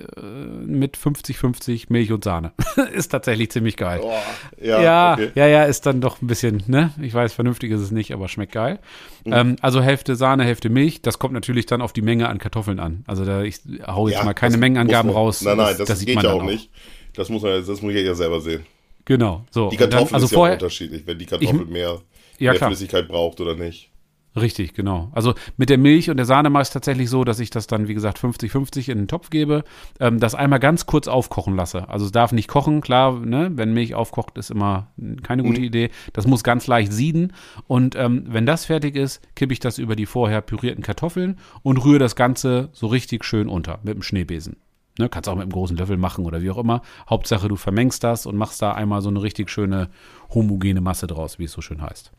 mit 0.64 0.96
50-50 0.96 1.86
Milch 1.90 2.10
und 2.12 2.24
Sahne. 2.24 2.52
ist 2.94 3.08
tatsächlich 3.08 3.50
ziemlich 3.50 3.76
geil. 3.76 4.00
Boah, 4.00 4.22
ja, 4.60 4.80
ja, 4.82 5.12
okay. 5.14 5.30
ja, 5.34 5.46
ja, 5.46 5.64
ist 5.64 5.86
dann 5.86 6.00
doch 6.00 6.22
ein 6.22 6.26
bisschen, 6.26 6.62
ne? 6.66 6.92
Ich 7.02 7.12
weiß, 7.14 7.32
vernünftig 7.32 7.70
ist 7.70 7.80
es 7.80 7.90
nicht, 7.90 8.12
aber 8.12 8.28
schmeckt 8.28 8.52
geil. 8.52 8.78
Mhm. 9.24 9.32
Ähm, 9.32 9.56
also 9.60 9.80
Hälfte 9.82 10.16
Sahne, 10.16 10.44
Hälfte 10.44 10.68
Milch. 10.70 11.02
Das 11.02 11.18
kommt 11.18 11.34
natürlich 11.34 11.66
dann 11.66 11.82
auf 11.82 11.92
die 11.92 12.02
Menge 12.02 12.28
an 12.28 12.38
Kartoffeln 12.38 12.80
an. 12.80 13.04
Also 13.06 13.24
da 13.24 13.42
ich 13.42 13.60
hau 13.86 14.08
jetzt 14.08 14.18
Ja, 14.18 14.24
mal 14.24 14.34
keine 14.34 14.52
das 14.52 14.60
Mengenangaben 14.60 15.08
man- 15.12 15.16
raus. 15.16 15.42
Nein, 15.42 15.56
nein, 15.58 15.74
das, 15.78 15.98
sieht 15.98 16.06
geht 16.08 16.16
man 16.16 16.24
ja 16.24 16.30
dann 16.32 16.40
auch 16.40 16.44
nicht. 16.44 16.70
Das 17.14 17.28
muss, 17.28 17.42
man, 17.42 17.52
ja- 17.52 17.60
das 17.60 17.82
muss 17.82 17.92
ich 17.94 18.04
ja 18.06 18.14
selber 18.14 18.40
sehen. 18.40 18.64
Genau, 19.04 19.44
so. 19.50 19.70
Die 19.70 19.76
Und 19.82 19.92
dann- 19.92 20.02
also 20.12 20.16
ist 20.16 20.22
ja 20.32 20.36
auch 20.36 20.40
vorher, 20.40 20.54
unterschiedlich, 20.54 21.02
wenn 21.06 21.18
die 21.18 21.26
Kartoffel 21.26 21.64
mehr, 21.66 22.00
Ja, 22.38 22.52
mehr. 22.52 22.60
Flüssigkeit 22.66 23.06
braucht 23.06 23.40
oder 23.40 23.54
nicht. 23.54 23.90
Richtig, 24.38 24.74
genau. 24.74 25.08
Also 25.12 25.34
mit 25.56 25.70
der 25.70 25.78
Milch 25.78 26.10
und 26.10 26.18
der 26.18 26.26
Sahne 26.26 26.50
mache 26.50 26.62
ich 26.62 26.68
es 26.68 26.72
tatsächlich 26.72 27.08
so, 27.08 27.24
dass 27.24 27.40
ich 27.40 27.48
das 27.48 27.66
dann, 27.66 27.88
wie 27.88 27.94
gesagt, 27.94 28.18
50-50 28.18 28.90
in 28.90 28.98
den 28.98 29.08
Topf 29.08 29.30
gebe, 29.30 29.64
ähm, 29.98 30.20
das 30.20 30.34
einmal 30.34 30.60
ganz 30.60 30.84
kurz 30.84 31.08
aufkochen 31.08 31.56
lasse. 31.56 31.88
Also 31.88 32.04
es 32.04 32.12
darf 32.12 32.32
nicht 32.32 32.46
kochen, 32.46 32.82
klar, 32.82 33.18
ne? 33.18 33.50
wenn 33.54 33.72
Milch 33.72 33.94
aufkocht, 33.94 34.36
ist 34.36 34.50
immer 34.50 34.88
keine 35.22 35.42
gute 35.42 35.62
Idee. 35.62 35.90
Das 36.12 36.26
muss 36.26 36.44
ganz 36.44 36.66
leicht 36.66 36.92
sieden. 36.92 37.32
Und 37.66 37.96
ähm, 37.96 38.24
wenn 38.28 38.44
das 38.44 38.66
fertig 38.66 38.94
ist, 38.94 39.22
kippe 39.36 39.54
ich 39.54 39.60
das 39.60 39.78
über 39.78 39.96
die 39.96 40.06
vorher 40.06 40.42
pürierten 40.42 40.84
Kartoffeln 40.84 41.38
und 41.62 41.82
rühre 41.82 41.98
das 41.98 42.14
Ganze 42.14 42.68
so 42.72 42.88
richtig 42.88 43.24
schön 43.24 43.48
unter 43.48 43.78
mit 43.84 43.94
dem 43.94 44.02
Schneebesen. 44.02 44.56
Ne, 44.98 45.08
kannst 45.08 45.28
auch 45.28 45.34
mit 45.34 45.42
einem 45.42 45.52
großen 45.52 45.76
Löffel 45.76 45.98
machen 45.98 46.24
oder 46.24 46.42
wie 46.42 46.50
auch 46.50 46.58
immer. 46.58 46.82
Hauptsache, 47.08 47.48
du 47.48 47.56
vermengst 47.56 48.02
das 48.02 48.26
und 48.26 48.36
machst 48.36 48.62
da 48.62 48.72
einmal 48.72 49.02
so 49.02 49.10
eine 49.10 49.22
richtig 49.22 49.50
schöne 49.50 49.88
homogene 50.34 50.80
Masse 50.80 51.06
draus, 51.06 51.38
wie 51.38 51.44
es 51.44 51.52
so 51.52 51.60
schön 51.60 51.82
heißt. 51.82 52.12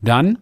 Dann, 0.00 0.38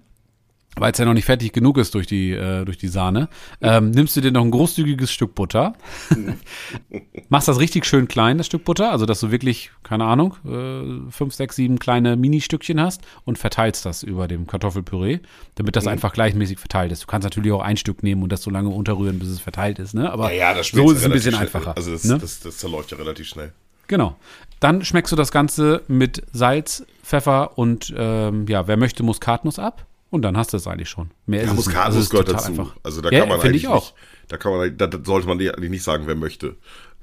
weil 0.78 0.92
es 0.92 0.98
ja 0.98 1.04
noch 1.04 1.14
nicht 1.14 1.24
fertig 1.24 1.52
genug 1.52 1.78
ist 1.78 1.94
durch 1.94 2.06
die, 2.06 2.32
äh, 2.32 2.64
durch 2.64 2.78
die 2.78 2.88
Sahne, 2.88 3.28
ähm, 3.60 3.90
nimmst 3.90 4.16
du 4.16 4.20
dir 4.20 4.30
noch 4.30 4.42
ein 4.42 4.50
großzügiges 4.50 5.10
Stück 5.10 5.34
Butter, 5.34 5.74
machst 7.28 7.48
das 7.48 7.58
richtig 7.58 7.86
schön 7.86 8.08
klein, 8.08 8.38
das 8.38 8.46
Stück 8.46 8.64
Butter, 8.64 8.90
also 8.90 9.06
dass 9.06 9.20
du 9.20 9.30
wirklich, 9.30 9.70
keine 9.82 10.04
Ahnung, 10.04 10.36
äh, 10.44 11.10
fünf, 11.10 11.34
sechs, 11.34 11.56
sieben 11.56 11.78
kleine 11.78 12.16
Ministückchen 12.16 12.80
hast 12.80 13.02
und 13.24 13.38
verteilst 13.38 13.84
das 13.86 14.02
über 14.02 14.28
dem 14.28 14.46
Kartoffelpüree, 14.46 15.20
damit 15.54 15.76
das 15.76 15.86
einfach 15.86 16.12
gleichmäßig 16.12 16.58
verteilt 16.58 16.92
ist. 16.92 17.02
Du 17.02 17.06
kannst 17.06 17.24
natürlich 17.24 17.52
auch 17.52 17.62
ein 17.62 17.76
Stück 17.76 18.02
nehmen 18.02 18.22
und 18.22 18.30
das 18.30 18.42
so 18.42 18.50
lange 18.50 18.68
unterrühren, 18.68 19.18
bis 19.18 19.28
es 19.28 19.40
verteilt 19.40 19.78
ist, 19.78 19.94
ne? 19.94 20.10
Aber 20.12 20.32
Ja, 20.32 20.50
ja, 20.50 20.54
das 20.54 20.68
so 20.68 20.90
ist 20.90 20.98
es 20.98 21.04
ein 21.04 21.12
bisschen 21.12 21.32
schnell. 21.32 21.42
einfacher. 21.46 21.76
Also 21.76 21.92
das, 21.92 22.04
ne? 22.04 22.18
das, 22.18 22.40
das 22.40 22.58
zerläuft 22.58 22.90
ja 22.92 22.98
relativ 22.98 23.26
schnell. 23.26 23.52
Genau. 23.88 24.16
Dann 24.60 24.84
schmeckst 24.84 25.12
du 25.12 25.16
das 25.16 25.30
Ganze 25.30 25.82
mit 25.88 26.22
Salz, 26.32 26.84
Pfeffer 27.02 27.56
und 27.58 27.94
ähm, 27.96 28.46
ja, 28.48 28.66
wer 28.66 28.76
möchte 28.76 29.02
Muskatnuss 29.02 29.58
ab. 29.58 29.86
Und 30.10 30.22
dann 30.22 30.36
hast 30.36 30.52
du 30.52 30.56
es 30.56 30.66
eigentlich 30.66 30.88
schon. 30.88 31.10
Mehr 31.26 31.40
Ja, 31.40 31.44
ist. 31.46 31.50
Also 31.50 31.62
Muskatnuss 31.70 32.10
gehört 32.10 32.28
total 32.28 32.40
dazu. 32.42 32.60
einfach. 32.62 32.76
Also 32.82 33.00
da 33.00 33.10
Ja, 33.10 33.20
kann 33.20 33.28
man 33.28 33.40
eigentlich 33.40 33.62
ich 33.64 33.68
auch. 33.68 33.74
nicht, 33.92 33.94
da 34.28 34.36
kann 34.36 34.52
man, 34.52 34.76
da 34.76 34.88
sollte 35.04 35.26
man 35.26 35.38
eigentlich 35.40 35.70
nicht 35.70 35.82
sagen, 35.82 36.06
wer 36.06 36.14
möchte. 36.14 36.56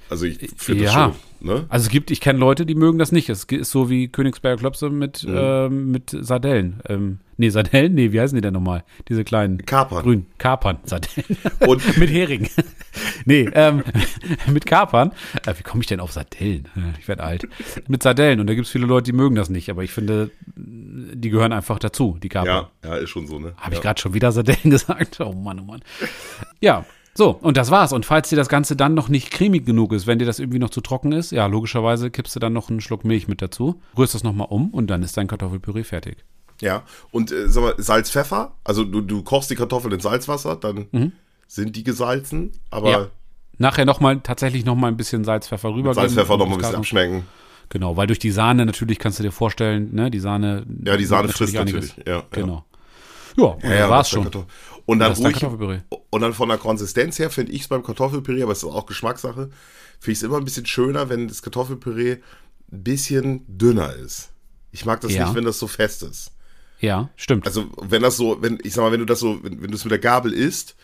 Also 0.09 0.25
ich 0.25 0.37
finde 0.57 0.83
Ja. 0.83 0.91
das 0.91 0.93
schon, 0.93 1.47
ne? 1.47 1.65
Also 1.69 1.85
es 1.85 1.89
gibt, 1.89 2.11
ich 2.11 2.21
kenne 2.21 2.37
Leute, 2.39 2.65
die 2.65 2.75
mögen 2.75 2.99
das 2.99 3.11
nicht. 3.11 3.29
Es 3.29 3.45
ist 3.45 3.71
so 3.71 3.89
wie 3.89 4.07
Königsberger 4.09 4.57
Klopse 4.59 4.89
mit, 4.89 5.23
Mhm. 5.23 5.35
ähm, 5.35 5.91
mit 5.91 6.15
Sardellen. 6.19 6.81
Ähm, 6.87 7.19
nee, 7.37 7.49
Sardellen? 7.49 7.95
Nee, 7.95 8.11
wie 8.11 8.19
heißen 8.21 8.35
die 8.35 8.41
denn 8.41 8.53
nochmal? 8.53 8.83
Diese 9.09 9.23
kleinen. 9.23 9.57
Kapern. 9.65 10.03
Grün. 10.03 10.25
Kapern. 10.37 10.77
Sardellen. 10.83 11.37
Und- 11.67 11.97
mit 11.97 12.09
Hering. 12.11 12.47
nee, 13.25 13.49
ähm, 13.53 13.83
mit 14.51 14.65
Kapern. 14.65 15.11
Äh, 15.47 15.53
wie 15.57 15.63
komme 15.63 15.81
ich 15.81 15.87
denn 15.87 15.99
auf 15.99 16.11
Sardellen? 16.11 16.65
Äh, 16.75 16.99
Ich 16.99 17.07
werde 17.07 17.23
alt. 17.23 17.47
Mit 17.87 18.03
Sardellen. 18.03 18.39
Und 18.39 18.47
da 18.47 18.53
gibt 18.53 18.67
es 18.67 18.71
viele 18.71 18.85
Leute, 18.85 19.05
die 19.11 19.17
mögen 19.17 19.35
das 19.35 19.49
nicht. 19.49 19.69
Aber 19.71 19.83
ich 19.83 19.91
finde, 19.91 20.29
die 20.55 21.29
gehören 21.29 21.53
einfach 21.53 21.79
dazu, 21.79 22.17
die 22.21 22.29
Kapern. 22.29 22.67
Ja, 22.83 22.89
ja, 22.89 22.95
ist 22.97 23.09
schon 23.09 23.25
so, 23.27 23.39
ne? 23.39 23.53
Habe 23.57 23.71
ja. 23.71 23.77
ich 23.77 23.81
gerade 23.81 23.99
schon 23.99 24.13
wieder 24.13 24.31
Sardellen 24.31 24.69
gesagt? 24.69 25.19
Oh 25.21 25.33
Mann, 25.33 25.59
oh 25.59 25.63
Mann. 25.63 25.81
Ja, 26.61 26.85
so, 27.15 27.29
und 27.31 27.57
das 27.57 27.69
war's. 27.71 27.93
Und 27.93 28.05
falls 28.05 28.29
dir 28.29 28.35
das 28.35 28.49
Ganze 28.49 28.75
dann 28.75 28.93
noch 28.93 29.07
nicht 29.09 29.29
cremig 29.31 29.65
genug 29.65 29.93
ist, 29.93 30.07
wenn 30.07 30.19
dir 30.19 30.25
das 30.25 30.39
irgendwie 30.39 30.59
noch 30.59 30.69
zu 30.71 30.81
trocken 30.81 31.11
ist, 31.11 31.31
ja, 31.31 31.45
logischerweise 31.45 32.09
kippst 32.09 32.35
du 32.35 32.39
dann 32.39 32.53
noch 32.53 32.69
einen 32.69 32.81
Schluck 32.81 33.05
Milch 33.05 33.27
mit 33.27 33.41
dazu, 33.41 33.81
rührst 33.97 34.15
das 34.15 34.23
nochmal 34.23 34.47
um 34.49 34.69
und 34.71 34.87
dann 34.87 35.03
ist 35.03 35.15
dein 35.17 35.27
Kartoffelpüree 35.27 35.83
fertig. 35.83 36.17
Ja, 36.61 36.83
und 37.11 37.31
äh, 37.31 37.49
sag 37.49 37.61
mal, 37.61 37.73
Salz, 37.77 38.09
Pfeffer, 38.11 38.53
also 38.63 38.83
du, 38.83 39.01
du 39.01 39.21
kochst 39.23 39.49
die 39.49 39.55
Kartoffeln 39.55 39.93
in 39.93 39.99
Salzwasser, 39.99 40.55
dann 40.55 40.87
Mhm. 40.91 41.11
sind 41.47 41.75
die 41.75 41.83
gesalzen, 41.83 42.51
aber 42.69 42.89
Ja. 42.89 43.07
Nachher 43.59 43.85
noch 43.85 43.99
mal, 43.99 44.19
tatsächlich 44.19 44.65
noch 44.65 44.75
mal 44.75 44.87
ein 44.87 44.97
bisschen 44.97 45.23
Salz, 45.23 45.47
Pfeffer 45.47 45.73
rüber. 45.73 45.93
Salz, 45.93 46.13
Pfeffer 46.13 46.37
noch 46.37 46.47
mal 46.47 46.53
ein 46.53 46.57
bisschen 46.59 46.75
abschmecken. 46.75 47.23
Genau, 47.69 47.95
weil 47.95 48.07
durch 48.07 48.19
die 48.19 48.31
Sahne 48.31 48.65
natürlich 48.65 48.97
kannst 48.97 49.19
du 49.19 49.23
dir 49.23 49.31
vorstellen, 49.31 49.93
ne, 49.93 50.09
die 50.09 50.19
Sahne. 50.19 50.65
Ja, 50.83 50.97
die 50.97 51.05
Sahne 51.05 51.27
frisst 51.29 51.53
natürlich. 51.53 51.95
Ja, 52.05 52.13
ja. 52.13 52.23
Genau. 52.31 52.65
Ja, 53.37 53.55
Ja, 53.63 53.73
ja, 53.75 53.89
war's 53.89 54.09
das 54.11 54.25
ist 54.25 54.31
schon. 54.33 54.45
Und 54.85 54.99
dann 54.99 55.13
ruhig, 55.13 55.41
und 56.09 56.21
dann 56.21 56.33
von 56.33 56.49
der 56.49 56.57
Konsistenz 56.57 57.17
her 57.19 57.29
finde 57.29 57.53
ich 57.53 57.61
es 57.61 57.67
beim 57.69 57.83
Kartoffelpüree, 57.83 58.43
aber 58.43 58.51
es 58.51 58.59
ist 58.59 58.63
auch 58.65 58.85
Geschmackssache, 58.85 59.49
finde 59.99 60.11
ich 60.11 60.17
es 60.17 60.23
immer 60.23 60.37
ein 60.37 60.45
bisschen 60.45 60.65
schöner, 60.65 61.09
wenn 61.09 61.27
das 61.29 61.41
Kartoffelpüree 61.41 62.17
ein 62.71 62.83
bisschen 62.83 63.45
dünner 63.47 63.93
ist. 63.95 64.31
Ich 64.71 64.85
mag 64.85 64.99
das 65.01 65.13
Ja. 65.13 65.25
nicht, 65.25 65.35
wenn 65.35 65.45
das 65.45 65.59
so 65.59 65.67
fest 65.67 66.03
ist. 66.03 66.31
Ja, 66.79 67.09
stimmt. 67.15 67.45
Also, 67.45 67.71
wenn 67.81 68.01
das 68.01 68.17
so, 68.17 68.41
wenn, 68.41 68.59
ich 68.63 68.73
sag 68.73 68.81
mal, 68.81 68.91
wenn 68.91 68.99
du 68.99 69.05
das 69.05 69.19
so, 69.19 69.41
wenn, 69.43 69.61
wenn 69.61 69.71
du 69.71 69.75
es 69.77 69.85
mit 69.85 69.91
der 69.91 69.99
Gabel 69.99 70.33
isst, 70.33 70.75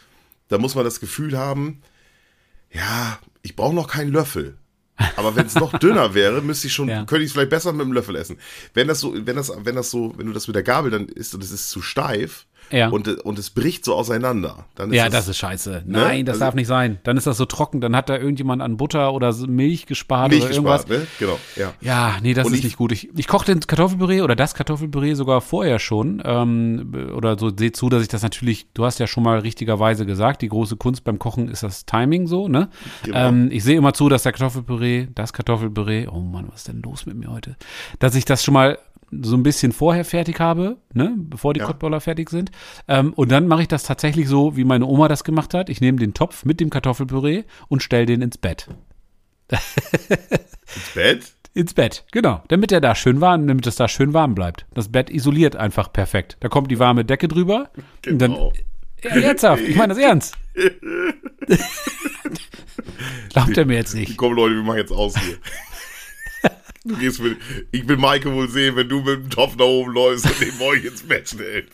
dann 0.48 0.62
muss 0.62 0.76
man 0.76 0.86
das 0.86 1.02
Gefühl 1.02 1.38
haben, 1.38 1.82
ja, 2.72 3.20
ich 3.42 3.56
brauche 3.56 3.76
noch 3.76 3.88
keinen 3.88 4.12
Löffel. 4.12 4.58
Aber 5.18 5.36
wenn 5.36 5.46
es 5.46 5.56
noch 5.56 5.78
dünner 5.80 6.14
wäre, 6.14 6.42
müsste 6.42 6.68
ich 6.68 6.74
schon, 6.74 6.88
Ja. 6.90 7.06
könnte 7.06 7.24
ich 7.24 7.28
es 7.28 7.32
vielleicht 7.34 7.50
besser 7.50 7.74
mit 7.74 7.86
dem 7.86 7.94
Löffel 7.94 8.16
essen. 8.16 8.38
Wenn 8.74 8.88
das 8.88 9.00
so, 9.00 9.14
wenn 9.26 9.36
das, 9.36 9.52
wenn 9.64 9.76
das 9.76 9.92
so, 9.92 10.14
wenn 10.18 10.28
du 10.28 10.34
das 10.34 10.48
mit 10.48 10.56
der 10.56 10.64
Gabel 10.64 10.92
dann 10.92 11.08
isst 11.10 11.34
und 11.36 11.44
es 11.44 11.52
ist 11.52 11.70
zu 11.70 11.82
steif 11.82 12.46
Ja. 12.72 12.90
und, 12.90 13.08
und 13.08 13.40
es 13.40 13.50
bricht 13.50 13.84
so 13.84 13.96
auseinander, 13.96 14.66
dann 14.76 14.92
ist 14.92 14.96
ja, 14.98 15.06
es, 15.08 15.12
das 15.12 15.28
ist 15.28 15.38
scheiße. 15.38 15.84
Nein, 15.88 16.26
das 16.26 16.36
Also- 16.36 16.46
darf 16.46 16.54
nicht 16.56 16.68
sein. 16.68 17.00
Dann 17.04 17.18
ist 17.18 17.26
das 17.26 17.38
so 17.38 17.46
trocken, 17.46 17.82
dann 17.82 17.96
hat 17.96 18.10
da 18.10 18.18
irgendjemand 18.18 18.62
an 18.62 18.78
Butter 18.78 19.14
oder 19.14 19.34
Milch 19.48 19.86
gespart 19.88 20.32
nicht 20.32 20.44
oder 20.44 20.52
irgendwas. 20.54 20.86
gespart, 20.86 21.02
ne? 21.02 21.08
Genau, 21.20 21.40
ja. 21.56 21.74
Ja, 21.82 22.18
nee, 22.22 22.34
das 22.36 22.46
Und 22.46 22.54
ist 22.54 22.60
ich- 22.60 22.64
nicht 22.66 22.78
gut. 22.78 22.92
Ich, 22.92 23.10
ich 23.18 23.28
koche 23.28 23.46
den 23.48 23.60
Kartoffelpüree 23.62 24.22
oder 24.22 24.36
das 24.36 24.54
Kartoffelpüree 24.54 25.14
sogar 25.16 25.42
vorher 25.42 25.80
schon. 25.80 26.22
Ähm, 26.24 26.94
oder 27.16 27.38
so, 27.40 27.52
seht 27.56 27.76
zu, 27.76 27.90
dass 27.90 28.02
ich 28.04 28.08
das 28.08 28.22
natürlich, 28.22 28.68
du 28.74 28.86
hast 28.86 29.00
ja 29.00 29.08
schon 29.08 29.24
mal 29.24 29.40
richtigerweise 29.40 30.06
gesagt, 30.06 30.42
die 30.42 30.50
große 30.50 30.76
Kunst 30.78 31.04
beim 31.04 31.18
Kochen 31.18 31.48
ist 31.50 31.64
das 31.64 31.86
Timing 31.86 32.28
so, 32.28 32.48
ne? 32.48 32.70
Genau. 33.04 33.18
Ähm, 33.30 33.50
ich 33.52 33.64
sehe 33.64 33.78
immer 33.78 33.94
zu, 33.94 34.10
dass 34.10 34.24
der 34.24 34.32
Kartoffelpüree, 34.34 35.08
das 35.16 35.34
Kartoffelpüree, 35.34 36.08
oh 36.08 36.20
Mann, 36.20 36.48
was 36.50 36.58
ist 36.62 36.68
denn 36.68 36.82
los 36.84 37.06
mit 37.06 37.18
mir 37.18 37.32
heute? 37.32 37.56
Dass 37.98 38.14
ich 38.16 38.26
das 38.26 38.44
schon 38.44 38.54
mal 38.54 38.78
so 39.12 39.36
ein 39.36 39.44
bisschen 39.44 39.72
vorher 39.72 40.06
fertig 40.06 40.40
habe, 40.40 40.78
ne, 40.94 41.14
bevor 41.18 41.54
die 41.54 41.60
Ja. 41.62 41.66
Kottboller 41.66 42.02
fertig 42.02 42.30
sind. 42.30 42.52
Ähm, 42.88 43.14
und 43.14 43.32
dann 43.32 43.48
mache 43.48 43.64
ich 43.64 43.68
das 43.68 43.84
tatsächlich 43.84 44.28
so, 44.28 44.56
wie 44.56 44.64
meine 44.64 44.86
Oma 44.86 45.08
das 45.08 45.24
gemacht 45.24 45.54
hat. 45.54 45.70
Ich 45.70 45.82
nehme 45.82 45.98
den 46.00 46.14
Topf 46.14 46.46
mit 46.46 46.60
dem 46.60 46.70
Kartoffelpüree 46.70 47.44
und 47.68 47.84
stelle 47.84 48.06
den 48.06 48.22
ins 48.22 48.38
Bett. 48.38 48.68
Ins 49.50 50.94
Bett? 50.94 51.24
Ins 51.56 51.74
Bett, 51.74 52.06
genau. 52.12 52.44
Damit 52.50 52.72
er 52.72 52.82
da 52.82 52.94
schön 52.94 53.22
warm, 53.22 53.48
damit 53.48 53.66
es 53.66 53.76
da 53.76 53.88
schön 53.88 54.14
warm 54.14 54.36
bleibt. 54.36 54.68
Das 54.76 54.90
Bett 54.92 55.10
isoliert 55.10 55.56
einfach 55.56 55.92
perfekt. 55.92 56.38
Da 56.42 56.48
kommt 56.50 56.70
die 56.70 56.78
warme 56.78 57.04
Decke 57.06 57.28
drüber. 57.28 57.72
Und 58.08 58.20
dann, 58.22 58.34
Genau. 58.34 58.54
ja, 59.04 59.10
ernsthaft, 59.10 59.64
ich 59.64 59.76
meine 59.76 59.96
das 59.96 60.04
ernst. 60.04 60.38
Glaubt 63.30 63.58
er 63.58 63.66
mir 63.66 63.76
jetzt 63.78 63.96
nicht. 63.96 64.18
Komm 64.18 64.34
Leute, 64.34 64.56
wir 64.56 64.64
machen 64.64 64.78
jetzt 64.78 64.92
aus 64.92 65.16
hier. 65.18 65.38
Du 66.86 66.96
gehst 66.96 67.22
mit, 67.22 67.38
ich 67.72 67.88
will 67.88 67.98
Maike 67.98 68.34
wohl 68.34 68.50
sehen, 68.50 68.76
wenn 68.76 68.88
du 68.88 69.02
mit 69.02 69.24
dem 69.24 69.30
Topf 69.30 69.56
nach 69.58 69.66
oben 69.66 69.92
läufst 69.94 70.26
und 70.26 70.40
den 70.40 70.58
Boy 70.58 70.80
ins 70.80 71.04
Bett 71.04 71.28
stellst. 71.28 71.74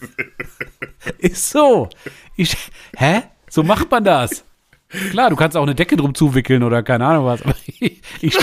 Ist 1.19 1.49
so. 1.51 1.89
Ich, 2.35 2.55
hä? 2.97 3.21
So 3.49 3.63
macht 3.63 3.91
man 3.91 4.03
das. 4.03 4.43
Klar, 5.11 5.29
du 5.29 5.35
kannst 5.35 5.55
auch 5.57 5.63
eine 5.63 5.75
Decke 5.75 5.95
drum 5.95 6.15
zuwickeln 6.15 6.63
oder 6.63 6.81
keine 6.83 7.05
Ahnung 7.05 7.25
was. 7.25 7.43
Aber 7.43 7.55
ich, 7.65 8.01
ich 8.21 8.37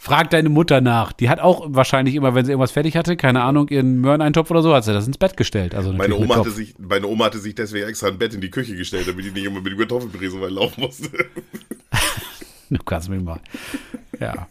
frag 0.00 0.30
deine 0.30 0.48
Mutter 0.48 0.80
nach. 0.80 1.12
Die 1.12 1.28
hat 1.28 1.38
auch 1.38 1.66
wahrscheinlich 1.68 2.14
immer, 2.14 2.34
wenn 2.34 2.44
sie 2.44 2.52
irgendwas 2.52 2.72
fertig 2.72 2.96
hatte, 2.96 3.16
keine 3.16 3.42
Ahnung, 3.42 3.68
ihren 3.68 4.00
Möhreneintopf 4.00 4.50
oder 4.50 4.62
so, 4.62 4.74
hat 4.74 4.84
sie 4.84 4.92
das 4.92 5.06
ins 5.06 5.18
Bett 5.18 5.36
gestellt. 5.36 5.74
Also 5.74 5.92
Meine 5.92 6.16
Oma, 6.16 6.36
hatte 6.36 6.50
sich, 6.50 6.74
meine 6.78 7.06
Oma 7.06 7.26
hatte 7.26 7.38
sich 7.38 7.54
deswegen 7.54 7.88
extra 7.88 8.08
ein 8.08 8.18
Bett 8.18 8.34
in 8.34 8.40
die 8.40 8.50
Küche 8.50 8.74
gestellt, 8.74 9.06
damit 9.06 9.24
die 9.24 9.30
nicht 9.30 9.44
immer 9.44 9.60
mit 9.60 9.72
dem 9.72 9.78
Kartoffelpüree 9.78 10.28
so 10.28 10.40
weit 10.40 10.50
laufen 10.50 10.80
musste. 10.80 11.08
Du 12.70 12.84
kannst 12.84 13.08
mich 13.08 13.22
mal. 13.22 13.40
Ja. 14.20 14.46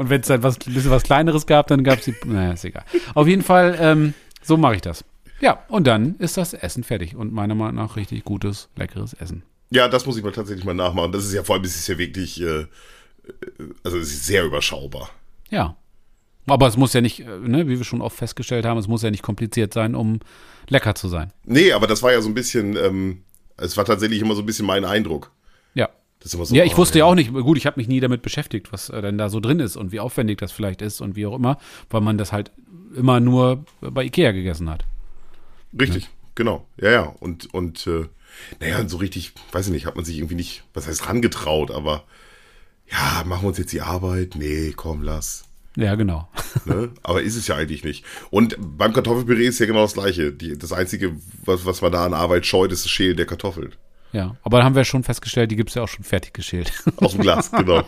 Und 0.00 0.08
wenn 0.08 0.22
es 0.22 0.28
dann 0.28 0.42
was, 0.42 0.56
ein 0.66 0.72
bisschen 0.72 0.90
was 0.90 1.02
Kleineres 1.02 1.44
gab, 1.44 1.66
dann 1.66 1.84
gab 1.84 1.98
es 1.98 2.06
die. 2.06 2.14
Naja, 2.24 2.52
ist 2.52 2.64
egal. 2.64 2.86
Auf 3.12 3.28
jeden 3.28 3.42
Fall, 3.42 3.76
ähm, 3.78 4.14
so 4.42 4.56
mache 4.56 4.76
ich 4.76 4.80
das. 4.80 5.04
Ja, 5.42 5.62
und 5.68 5.86
dann 5.86 6.16
ist 6.16 6.38
das 6.38 6.54
Essen 6.54 6.84
fertig. 6.84 7.14
Und 7.14 7.34
meiner 7.34 7.54
Meinung 7.54 7.74
nach 7.74 7.96
richtig 7.96 8.24
gutes, 8.24 8.70
leckeres 8.76 9.12
Essen. 9.12 9.42
Ja, 9.68 9.88
das 9.88 10.06
muss 10.06 10.16
ich 10.16 10.24
mal 10.24 10.32
tatsächlich 10.32 10.64
mal 10.64 10.72
nachmachen. 10.72 11.12
Das 11.12 11.26
ist 11.26 11.34
ja 11.34 11.42
vor 11.42 11.56
allem, 11.56 11.64
das 11.64 11.74
ist 11.74 11.86
ja 11.86 11.98
wirklich, 11.98 12.40
äh, 12.40 12.60
äh, 12.60 12.66
also 13.84 13.98
es 13.98 14.10
ist 14.10 14.24
sehr 14.24 14.42
überschaubar. 14.42 15.10
Ja. 15.50 15.76
Aber 16.46 16.66
es 16.66 16.78
muss 16.78 16.94
ja 16.94 17.02
nicht, 17.02 17.20
äh, 17.20 17.38
ne, 17.38 17.68
wie 17.68 17.76
wir 17.76 17.84
schon 17.84 18.00
oft 18.00 18.16
festgestellt 18.16 18.64
haben, 18.64 18.78
es 18.78 18.88
muss 18.88 19.02
ja 19.02 19.10
nicht 19.10 19.22
kompliziert 19.22 19.74
sein, 19.74 19.94
um 19.94 20.20
lecker 20.70 20.94
zu 20.94 21.08
sein. 21.08 21.30
Nee, 21.44 21.72
aber 21.72 21.86
das 21.86 22.02
war 22.02 22.10
ja 22.10 22.22
so 22.22 22.30
ein 22.30 22.34
bisschen, 22.34 22.74
ähm, 22.76 23.24
es 23.58 23.76
war 23.76 23.84
tatsächlich 23.84 24.22
immer 24.22 24.34
so 24.34 24.40
ein 24.40 24.46
bisschen 24.46 24.64
mein 24.64 24.86
Eindruck. 24.86 25.30
Ja. 26.20 26.24
Das 26.24 26.26
ist 26.26 26.34
immer 26.34 26.44
so, 26.44 26.54
Ja, 26.54 26.64
ich 26.64 26.74
oh, 26.74 26.78
wusste 26.78 26.98
ja 26.98 27.06
auch 27.06 27.14
nicht, 27.14 27.32
gut, 27.32 27.56
ich 27.56 27.66
habe 27.66 27.80
mich 27.80 27.88
nie 27.88 28.00
damit 28.00 28.22
beschäftigt, 28.22 28.72
was 28.72 28.90
äh, 28.90 29.00
denn 29.00 29.18
da 29.18 29.28
so 29.28 29.40
drin 29.40 29.58
ist 29.58 29.76
und 29.76 29.90
wie 29.90 30.00
aufwendig 30.00 30.38
das 30.38 30.52
vielleicht 30.52 30.82
ist 30.82 31.00
und 31.00 31.16
wie 31.16 31.26
auch 31.26 31.34
immer, 31.34 31.58
weil 31.88 32.02
man 32.02 32.18
das 32.18 32.32
halt 32.32 32.52
immer 32.94 33.20
nur 33.20 33.64
bei 33.80 34.04
Ikea 34.04 34.32
gegessen 34.32 34.68
hat. 34.68 34.84
Richtig, 35.78 36.10
genau. 36.34 36.66
Ja, 36.80 36.90
ja. 36.90 37.02
Und, 37.20 37.52
und 37.54 37.86
äh, 37.86 38.06
naja, 38.60 38.86
so 38.88 38.98
richtig, 38.98 39.32
weiß 39.52 39.66
ich 39.66 39.72
nicht, 39.72 39.86
hat 39.86 39.96
man 39.96 40.04
sich 40.04 40.18
irgendwie 40.18 40.34
nicht, 40.34 40.64
was 40.74 40.86
heißt 40.86 41.08
rangetraut, 41.08 41.70
aber 41.70 42.04
ja, 42.90 43.22
machen 43.24 43.44
wir 43.44 43.48
uns 43.48 43.58
jetzt 43.58 43.72
die 43.72 43.82
Arbeit? 43.82 44.34
Nee, 44.36 44.72
komm, 44.76 45.02
lass. 45.02 45.44
Ja, 45.76 45.94
genau. 45.94 46.28
Ne? 46.64 46.90
Aber 47.04 47.22
ist 47.22 47.36
es 47.36 47.46
ja 47.46 47.54
eigentlich 47.54 47.84
nicht. 47.84 48.04
Und 48.30 48.56
beim 48.58 48.92
Kartoffelpüree 48.92 49.46
ist 49.46 49.60
ja 49.60 49.66
genau 49.66 49.82
das 49.82 49.94
Gleiche. 49.94 50.32
Die, 50.32 50.58
das 50.58 50.72
Einzige, 50.72 51.12
was, 51.44 51.64
was 51.64 51.80
man 51.80 51.92
da 51.92 52.04
an 52.04 52.12
Arbeit 52.12 52.44
scheut, 52.44 52.72
ist 52.72 52.84
das 52.84 52.90
Schälen 52.90 53.16
der 53.16 53.24
Kartoffeln. 53.24 53.72
Ja, 54.12 54.36
aber 54.42 54.58
da 54.58 54.64
haben 54.64 54.74
wir 54.74 54.84
schon 54.84 55.04
festgestellt, 55.04 55.50
die 55.52 55.56
gibt's 55.56 55.74
ja 55.74 55.82
auch 55.82 55.88
schon 55.88 56.04
fertig 56.04 56.34
geschält. 56.34 56.72
Aus 56.96 57.12
dem 57.12 57.20
Glas, 57.20 57.52
genau. 57.52 57.84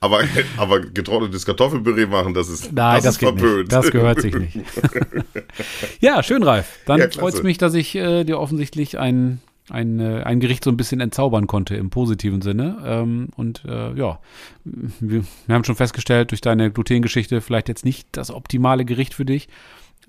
Aber, 0.00 0.20
aber 0.56 0.80
getrocknetes 0.80 1.44
Kartoffelpüree 1.44 2.06
machen, 2.06 2.32
das 2.32 2.48
ist, 2.48 2.72
Nein, 2.72 3.02
das, 3.02 3.14
ist 3.14 3.18
geht 3.18 3.34
nicht. 3.36 3.72
Das 3.72 3.90
gehört 3.90 4.20
sich 4.22 4.34
nicht. 4.34 4.56
ja, 6.00 6.22
schön, 6.22 6.42
Ralf. 6.42 6.78
Dann 6.86 7.00
Ja, 7.00 7.06
klasse. 7.06 7.20
freut's 7.20 7.42
mich, 7.42 7.58
dass 7.58 7.74
ich 7.74 7.94
äh, 7.94 8.24
dir 8.24 8.38
offensichtlich 8.38 8.98
ein, 8.98 9.40
ein, 9.68 10.00
äh, 10.00 10.22
ein 10.22 10.40
Gericht 10.40 10.64
so 10.64 10.70
ein 10.70 10.76
bisschen 10.78 11.00
entzaubern 11.00 11.46
konnte 11.46 11.76
im 11.76 11.90
positiven 11.90 12.40
Sinne. 12.40 12.78
Ähm, 12.84 13.28
und 13.36 13.62
äh, 13.66 13.92
ja, 13.94 14.20
wir, 14.64 15.24
wir 15.46 15.54
haben 15.54 15.64
schon 15.64 15.76
festgestellt, 15.76 16.30
durch 16.30 16.40
deine 16.40 16.70
Glutengeschichte 16.70 17.42
vielleicht 17.42 17.68
jetzt 17.68 17.84
nicht 17.84 18.08
das 18.12 18.30
optimale 18.30 18.86
Gericht 18.86 19.12
für 19.12 19.24
dich. 19.26 19.48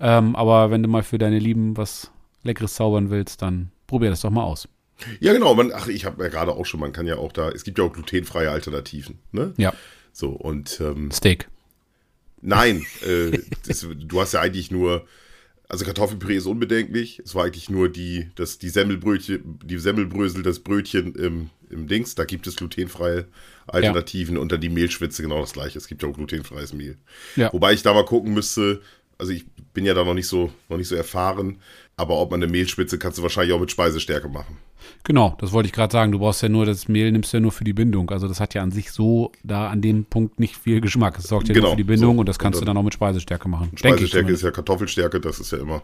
Ähm, 0.00 0.36
aber 0.36 0.70
wenn 0.70 0.82
du 0.82 0.88
mal 0.88 1.02
für 1.02 1.18
deine 1.18 1.38
Lieben 1.38 1.76
was 1.76 2.10
Leckeres 2.44 2.74
zaubern 2.74 3.10
willst, 3.10 3.42
dann 3.42 3.72
probier 3.86 4.10
das 4.10 4.20
doch 4.20 4.30
mal 4.30 4.44
aus. 4.44 4.68
Ja, 5.20 5.32
genau. 5.32 5.54
Man, 5.54 5.72
ach, 5.72 5.88
ich 5.88 6.04
habe 6.04 6.22
ja 6.22 6.28
gerade 6.28 6.52
auch 6.52 6.66
schon, 6.66 6.80
man 6.80 6.92
kann 6.92 7.06
ja 7.06 7.16
auch 7.16 7.32
da, 7.32 7.50
es 7.50 7.64
gibt 7.64 7.78
ja 7.78 7.84
auch 7.84 7.92
glutenfreie 7.92 8.50
Alternativen. 8.50 9.18
Ne? 9.32 9.54
Ja, 9.56 9.72
So, 10.12 10.30
und 10.30 10.80
ähm, 10.80 11.10
Steak. 11.10 11.48
Nein, 12.40 12.84
äh, 13.06 13.38
das, 13.66 13.86
du 13.96 14.20
hast 14.20 14.32
ja 14.32 14.40
eigentlich 14.40 14.70
nur, 14.70 15.06
also 15.68 15.84
Kartoffelpüree 15.84 16.36
ist 16.36 16.46
unbedenklich. 16.46 17.20
Es 17.24 17.34
war 17.34 17.44
eigentlich 17.44 17.68
nur 17.68 17.88
die, 17.88 18.30
das, 18.34 18.58
die 18.58 18.68
Semmelbrötchen, 18.68 19.60
die 19.64 19.78
Semmelbrösel, 19.78 20.42
das 20.42 20.60
Brötchen 20.60 21.14
im, 21.14 21.50
im 21.68 21.88
Dings. 21.88 22.14
Da 22.14 22.24
gibt 22.24 22.46
es 22.46 22.56
glutenfreie 22.56 23.26
Alternativen 23.66 24.38
und 24.38 24.50
dann 24.50 24.60
die 24.60 24.70
Mehlschwitze 24.70 25.22
genau 25.22 25.40
das 25.40 25.52
gleiche. 25.52 25.78
Es 25.78 25.88
gibt 25.88 26.02
ja 26.02 26.08
auch 26.08 26.14
glutenfreies 26.14 26.72
Mehl. 26.72 26.96
Ja. 27.36 27.52
Wobei 27.52 27.74
ich 27.74 27.82
da 27.82 27.92
mal 27.92 28.04
gucken 28.04 28.32
müsste, 28.32 28.80
also 29.18 29.32
ich 29.32 29.44
bin 29.78 29.86
ja 29.86 29.94
da 29.94 30.02
noch 30.02 30.14
nicht 30.14 30.26
so, 30.26 30.50
noch 30.68 30.76
nicht 30.76 30.88
so 30.88 30.96
erfahren, 30.96 31.58
aber 31.96 32.16
ob 32.18 32.32
man 32.32 32.42
eine 32.42 32.50
Mehlspitze 32.50 32.98
kannst 32.98 33.18
du 33.18 33.22
wahrscheinlich 33.22 33.54
auch 33.54 33.60
mit 33.60 33.70
Speisestärke 33.70 34.28
machen. 34.28 34.56
Genau, 35.04 35.36
das 35.40 35.52
wollte 35.52 35.68
ich 35.68 35.72
gerade 35.72 35.92
sagen. 35.92 36.10
Du 36.10 36.18
brauchst 36.18 36.42
ja 36.42 36.48
nur 36.48 36.66
das 36.66 36.88
Mehl, 36.88 37.12
nimmst 37.12 37.32
ja 37.32 37.38
nur 37.38 37.52
für 37.52 37.62
die 37.62 37.72
Bindung. 37.72 38.10
Also 38.10 38.26
das 38.26 38.40
hat 38.40 38.54
ja 38.54 38.62
an 38.62 38.72
sich 38.72 38.90
so 38.90 39.30
da 39.44 39.68
an 39.68 39.80
dem 39.82 40.04
Punkt 40.04 40.40
nicht 40.40 40.56
viel 40.56 40.80
Geschmack. 40.80 41.16
Es 41.16 41.24
sorgt 41.28 41.46
ja 41.46 41.54
Genau, 41.54 41.66
nur 41.68 41.72
für 41.74 41.76
die 41.76 41.84
Bindung 41.84 42.16
so. 42.16 42.20
und 42.20 42.28
das 42.28 42.40
kannst 42.40 42.58
Und 42.58 42.62
du 42.62 42.66
dann- 42.66 42.76
auch 42.76 42.82
mit 42.82 42.94
Speisestärke 42.94 43.48
machen. 43.48 43.70
Speisestärke 43.76 44.32
ist 44.32 44.42
ja 44.42 44.50
Kartoffelstärke, 44.50 45.20
das 45.20 45.38
ist 45.38 45.52
ja 45.52 45.58
immer, 45.58 45.82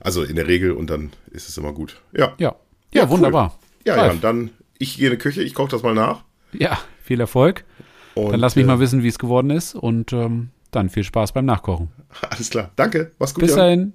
also 0.00 0.22
in 0.22 0.36
der 0.36 0.46
Regel 0.46 0.70
und 0.72 0.88
dann 0.90 1.10
ist 1.32 1.48
es 1.48 1.56
immer 1.58 1.72
gut. 1.72 2.00
Ja. 2.16 2.34
Ja, 2.38 2.54
ja, 2.94 3.02
cool. 3.04 3.10
wunderbar. 3.10 3.58
Ja, 3.84 3.96
Ralf. 3.96 4.14
ja, 4.14 4.18
dann 4.20 4.50
ich 4.78 4.96
gehe 4.96 5.06
in 5.08 5.12
die 5.12 5.18
Küche, 5.18 5.42
ich 5.42 5.54
koche 5.54 5.70
das 5.72 5.82
mal 5.82 5.94
nach. 5.94 6.22
Ja, 6.52 6.78
viel 7.02 7.18
Erfolg. 7.20 7.64
Und, 8.14 8.30
Dann 8.32 8.40
lass 8.40 8.54
mich 8.56 8.64
äh, 8.64 8.68
mal 8.68 8.78
wissen, 8.78 9.02
wie 9.02 9.08
es 9.08 9.18
geworden 9.18 9.50
ist 9.50 9.74
und 9.74 10.12
ähm, 10.12 10.50
dann 10.72 10.88
viel 10.88 11.04
Spaß 11.04 11.32
beim 11.32 11.44
Nachkochen. 11.44 11.88
Alles 12.30 12.50
klar. 12.50 12.70
Danke. 12.76 13.12
Mach's 13.18 13.34
gut. 13.34 13.44
Bis 13.44 13.54
dahin. 13.54 13.90